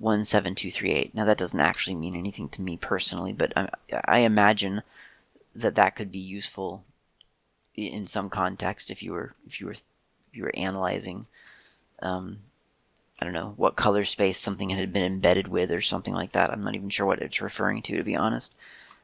17238. 0.00 1.14
Now 1.14 1.24
that 1.26 1.38
doesn't 1.38 1.60
actually 1.60 1.94
mean 1.94 2.16
anything 2.16 2.48
to 2.50 2.62
me 2.62 2.76
personally, 2.76 3.32
but 3.32 3.52
I, 3.56 3.68
I 4.04 4.18
imagine 4.20 4.82
that 5.54 5.76
that 5.76 5.96
could 5.96 6.10
be 6.10 6.18
useful 6.18 6.84
in 7.74 8.06
some 8.06 8.28
context 8.28 8.90
if 8.90 9.02
you 9.02 9.12
were 9.12 9.32
if 9.46 9.60
you 9.60 9.66
were 9.66 9.72
if 9.72 9.82
you 10.32 10.42
were 10.42 10.56
analyzing 10.56 11.26
um, 12.00 12.38
I 13.20 13.24
don't 13.24 13.34
know 13.34 13.54
what 13.56 13.76
color 13.76 14.04
space 14.04 14.38
something 14.38 14.70
had 14.70 14.92
been 14.92 15.04
embedded 15.04 15.46
with 15.46 15.70
or 15.70 15.80
something 15.80 16.12
like 16.12 16.32
that. 16.32 16.50
I'm 16.50 16.64
not 16.64 16.74
even 16.74 16.90
sure 16.90 17.06
what 17.06 17.22
it's 17.22 17.40
referring 17.40 17.82
to 17.82 17.96
to 17.96 18.02
be 18.02 18.16
honest. 18.16 18.52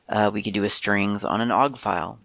Uh, 0.09 0.31
we 0.33 0.43
could 0.43 0.55
do 0.55 0.65
a 0.65 0.71
strings 0.71 1.25
on 1.25 1.41
an 1.41 1.53
OGG 1.53 1.79
file. 1.79 2.19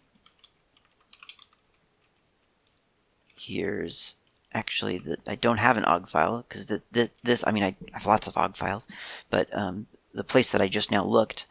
Here's 3.43 4.15
actually 4.53 4.99
that 4.99 5.27
I 5.27 5.35
don't 5.35 5.57
have 5.57 5.77
an 5.77 5.85
OGG 5.85 6.07
file 6.07 6.45
because 6.47 6.71
this, 6.91 7.09
this, 7.23 7.43
I 7.45 7.51
mean, 7.51 7.63
I 7.63 7.75
have 7.93 8.05
lots 8.05 8.27
of 8.27 8.37
OGG 8.37 8.55
files, 8.55 8.87
but 9.29 9.55
um, 9.55 9.87
the 10.13 10.23
place 10.23 10.51
that 10.51 10.61
I 10.61 10.67
just 10.67 10.91
now 10.91 11.03
looked 11.03 11.45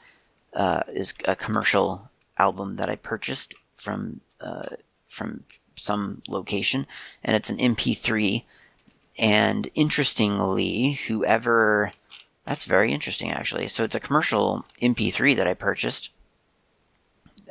uh, 0.54 0.82
is 0.92 1.14
a 1.24 1.36
commercial 1.36 2.10
album 2.38 2.76
that 2.76 2.88
I 2.88 2.96
purchased 2.96 3.54
from 3.76 4.20
uh, 4.40 4.68
from 5.08 5.44
some 5.76 6.22
location, 6.28 6.86
and 7.24 7.36
it's 7.36 7.50
an 7.50 7.58
MP3. 7.58 8.44
And 9.18 9.68
interestingly, 9.74 10.92
whoever 11.06 11.92
that's 12.46 12.64
very 12.64 12.92
interesting 12.92 13.30
actually. 13.30 13.68
So 13.68 13.84
it's 13.84 13.94
a 13.94 14.00
commercial 14.00 14.64
MP3 14.80 15.36
that 15.36 15.46
I 15.46 15.54
purchased. 15.54 16.10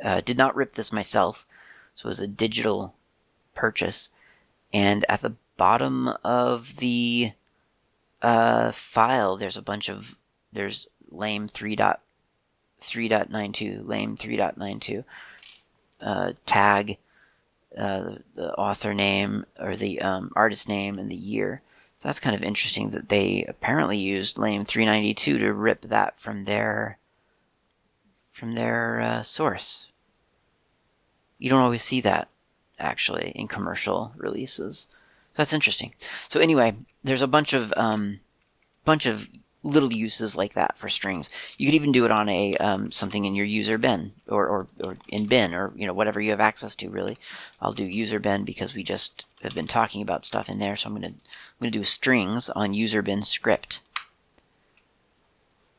Uh, 0.02 0.20
did 0.20 0.36
not 0.36 0.56
rip 0.56 0.74
this 0.74 0.92
myself, 0.92 1.46
so 1.94 2.06
it 2.06 2.08
was 2.08 2.20
a 2.20 2.26
digital 2.26 2.94
purchase 3.54 4.08
and 4.72 5.04
at 5.08 5.20
the 5.20 5.34
bottom 5.56 6.08
of 6.24 6.76
the 6.76 7.32
uh, 8.20 8.72
file, 8.72 9.36
there's 9.36 9.56
a 9.56 9.62
bunch 9.62 9.88
of 9.88 10.16
there's 10.52 10.88
lame 11.10 11.48
3.3.92, 11.48 13.86
lame 13.86 14.16
3.92 14.16 15.04
uh, 16.00 16.32
tag, 16.46 16.98
uh, 17.76 18.16
the 18.34 18.54
author 18.54 18.92
name 18.92 19.46
or 19.58 19.76
the 19.76 20.02
um, 20.02 20.30
artist 20.36 20.68
name 20.68 20.98
and 20.98 21.10
the 21.10 21.16
year. 21.16 21.62
So 21.98 22.08
that's 22.08 22.20
kind 22.20 22.36
of 22.36 22.42
interesting 22.42 22.90
that 22.90 23.08
they 23.08 23.44
apparently 23.46 23.98
used 23.98 24.38
lame 24.38 24.64
392 24.64 25.38
to 25.38 25.52
rip 25.52 25.82
that 25.82 26.18
from 26.18 26.44
their 26.44 26.98
from 28.30 28.54
their 28.54 29.00
uh, 29.00 29.22
source. 29.22 29.88
You 31.38 31.50
don't 31.50 31.62
always 31.62 31.84
see 31.84 32.00
that 32.00 32.28
actually 32.82 33.30
in 33.34 33.48
commercial 33.48 34.12
releases. 34.16 34.86
That's 35.36 35.52
interesting. 35.52 35.94
So 36.28 36.40
anyway, 36.40 36.74
there's 37.04 37.22
a 37.22 37.26
bunch 37.26 37.52
of 37.52 37.72
um, 37.76 38.20
bunch 38.84 39.06
of 39.06 39.28
little 39.62 39.92
uses 39.92 40.36
like 40.36 40.54
that 40.54 40.76
for 40.76 40.88
strings. 40.88 41.30
You 41.56 41.66
could 41.66 41.74
even 41.74 41.92
do 41.92 42.04
it 42.04 42.10
on 42.10 42.28
a 42.28 42.56
um, 42.56 42.90
something 42.90 43.24
in 43.24 43.34
your 43.34 43.46
user 43.46 43.78
bin 43.78 44.12
or, 44.28 44.46
or, 44.46 44.66
or 44.82 44.96
in 45.08 45.26
bin 45.26 45.54
or 45.54 45.72
you 45.76 45.86
know 45.86 45.92
whatever 45.92 46.20
you 46.20 46.30
have 46.30 46.40
access 46.40 46.74
to. 46.76 46.90
Really, 46.90 47.18
I'll 47.60 47.72
do 47.72 47.84
user 47.84 48.18
bin 48.18 48.44
because 48.44 48.74
we 48.74 48.82
just 48.82 49.24
have 49.42 49.54
been 49.54 49.68
talking 49.68 50.02
about 50.02 50.24
stuff 50.24 50.48
in 50.48 50.58
there. 50.58 50.76
So 50.76 50.88
I'm 50.88 50.94
gonna 50.94 51.08
I'm 51.08 51.14
gonna 51.60 51.70
do 51.70 51.84
strings 51.84 52.50
on 52.50 52.74
user 52.74 53.02
bin 53.02 53.22
script, 53.22 53.80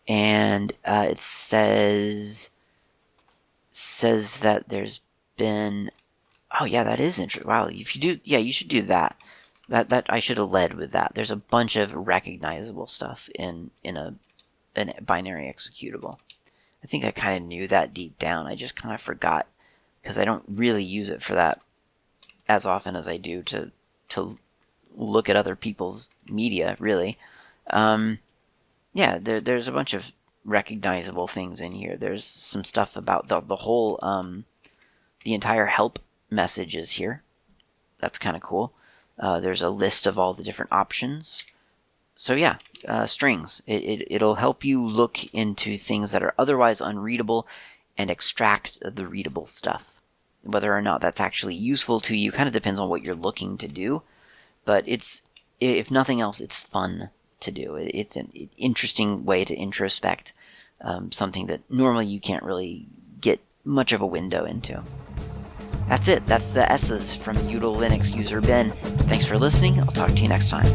and 0.08 0.72
uh, 0.86 1.08
it 1.10 1.20
says 1.20 2.49
says 3.70 4.38
that 4.38 4.70
there's 4.70 5.01
been 5.36 5.89
oh 6.60 6.66
yeah 6.66 6.84
that 6.84 6.99
is 6.99 7.20
interesting. 7.20 7.49
Wow, 7.49 7.68
if 7.68 7.95
you 7.95 8.01
do 8.01 8.20
yeah 8.24 8.39
you 8.39 8.54
should 8.54 8.68
do 8.70 8.84
that. 8.84 9.16
That 9.70 9.89
that 9.89 10.08
I 10.10 10.20
should 10.20 10.38
have 10.38 10.51
led 10.51 10.74
with 10.74 10.91
that. 10.91 11.14
There's 11.16 11.32
a 11.32 11.38
bunch 11.38 11.78
of 11.78 11.93
recognizable 11.93 12.88
stuff 12.88 13.30
in 13.36 13.72
in 13.84 13.97
a 13.97 14.16
an 14.76 14.93
binary 15.01 15.54
executable. 15.54 16.18
I 16.84 16.88
think 16.88 17.06
I 17.06 17.12
kind 17.12 17.41
of 17.41 17.47
knew 17.47 17.68
that 17.68 17.93
deep 17.93 18.20
down. 18.20 18.45
I 18.45 18.56
just 18.56 18.76
kind 18.76 18.93
of 18.93 19.01
forgot 19.01 19.47
because 20.01 20.18
I 20.18 20.26
don't 20.26 20.43
really 20.47 20.84
use 20.84 21.10
it 21.10 21.22
for 21.22 21.36
that 21.36 21.62
as 22.47 22.66
often 22.66 22.95
as 22.95 23.08
I 23.08 23.18
do 23.18 23.41
to 23.43 23.72
to 24.10 24.38
look 24.95 25.30
at 25.30 25.38
other 25.38 25.56
people's 25.56 26.10
media. 26.28 26.76
Really, 26.80 27.18
um, 27.70 28.20
yeah. 28.93 29.18
There, 29.20 29.39
there's 29.39 29.70
a 29.70 29.72
bunch 29.74 29.93
of 29.93 30.06
recognizable 30.43 31.28
things 31.28 31.62
in 31.62 31.72
here. 31.72 31.95
There's 31.95 32.26
some 32.26 32.66
stuff 32.66 32.97
about 32.97 33.30
the 33.30 33.39
the 33.39 33.56
whole 33.56 33.97
um, 34.01 34.43
the 35.24 35.34
entire 35.34 35.66
help 35.66 35.99
message 36.34 36.76
is 36.76 36.92
here. 36.92 37.24
That's 38.00 38.18
kind 38.18 38.36
of 38.36 38.42
cool. 38.42 38.74
Uh, 39.18 39.40
there's 39.40 39.62
a 39.62 39.70
list 39.70 40.08
of 40.08 40.18
all 40.18 40.34
the 40.34 40.44
different 40.44 40.72
options. 40.72 41.44
So 42.16 42.34
yeah, 42.36 42.58
uh, 42.88 43.06
strings. 43.08 43.62
It, 43.66 43.84
it, 43.84 44.08
it'll 44.10 44.36
help 44.36 44.64
you 44.64 44.86
look 44.86 45.24
into 45.34 45.78
things 45.78 46.12
that 46.12 46.24
are 46.24 46.34
otherwise 46.38 46.82
unreadable 46.82 47.48
and 47.98 48.10
extract 48.10 48.80
the 48.82 49.08
readable 49.08 49.46
stuff. 49.46 50.00
Whether 50.44 50.76
or 50.76 50.82
not 50.82 51.02
that's 51.02 51.22
actually 51.22 51.56
useful 51.56 52.02
to 52.02 52.16
you 52.16 52.32
kind 52.32 52.48
of 52.48 52.54
depends 52.54 52.80
on 52.80 52.90
what 52.90 53.04
you're 53.04 53.16
looking 53.16 53.58
to 53.60 53.68
do. 53.68 54.02
But 54.66 54.84
it's, 54.88 55.22
if 55.60 55.92
nothing 55.92 56.22
else, 56.22 56.40
it's 56.40 56.60
fun 56.60 57.10
to 57.42 57.52
do. 57.52 57.76
It's 57.76 58.16
an 58.16 58.32
interesting 58.58 59.26
way 59.26 59.46
to 59.46 59.56
introspect 59.56 60.34
um, 60.82 61.12
something 61.12 61.48
that 61.48 61.62
normally 61.70 62.06
you 62.08 62.20
can't 62.20 62.44
really 62.44 62.88
get 63.22 63.40
much 63.64 63.92
of 63.92 64.02
a 64.02 64.06
window 64.06 64.46
into. 64.46 64.84
That's 65.88 66.08
it. 66.08 66.26
That's 66.26 66.52
the 66.52 66.70
S's 66.72 67.16
from 67.16 67.38
Util 67.38 67.78
Linux 67.78 68.16
user 68.16 68.42
bin. 68.42 68.72
Thanks 68.72 69.26
for 69.26 69.38
listening. 69.38 69.80
I'll 69.80 69.88
talk 69.88 70.10
to 70.10 70.18
you 70.18 70.28
next 70.28 70.50
time. 70.50 70.68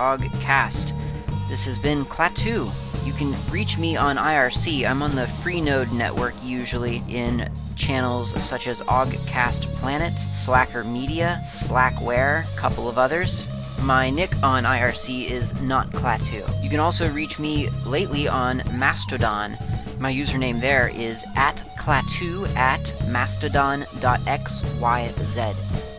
Ogcast. 0.00 0.96
This 1.50 1.66
has 1.66 1.76
been 1.76 2.06
Klaatu. 2.06 2.72
You 3.04 3.12
can 3.12 3.36
reach 3.50 3.76
me 3.76 3.98
on 3.98 4.16
IRC. 4.16 4.88
I'm 4.88 5.02
on 5.02 5.14
the 5.14 5.26
Freenode 5.26 5.92
network 5.92 6.32
usually 6.42 7.02
in 7.06 7.50
channels 7.76 8.42
such 8.42 8.66
as 8.66 8.80
Ogcast 8.82 9.66
Planet, 9.74 10.14
Slacker 10.32 10.84
Media, 10.84 11.42
Slackware, 11.44 12.46
couple 12.56 12.88
of 12.88 12.96
others. 12.96 13.46
My 13.82 14.08
nick 14.08 14.34
on 14.42 14.64
IRC 14.64 15.30
is 15.30 15.52
not 15.60 15.90
Klaatu. 15.90 16.48
You 16.62 16.70
can 16.70 16.80
also 16.80 17.10
reach 17.10 17.38
me 17.38 17.68
lately 17.84 18.26
on 18.26 18.62
Mastodon. 18.72 19.54
My 19.98 20.10
username 20.10 20.62
there 20.62 20.88
is 20.88 21.26
at 21.36 21.56
Klaatu 21.78 22.48
at 22.56 22.80
mastodon.xyz. 23.08 25.89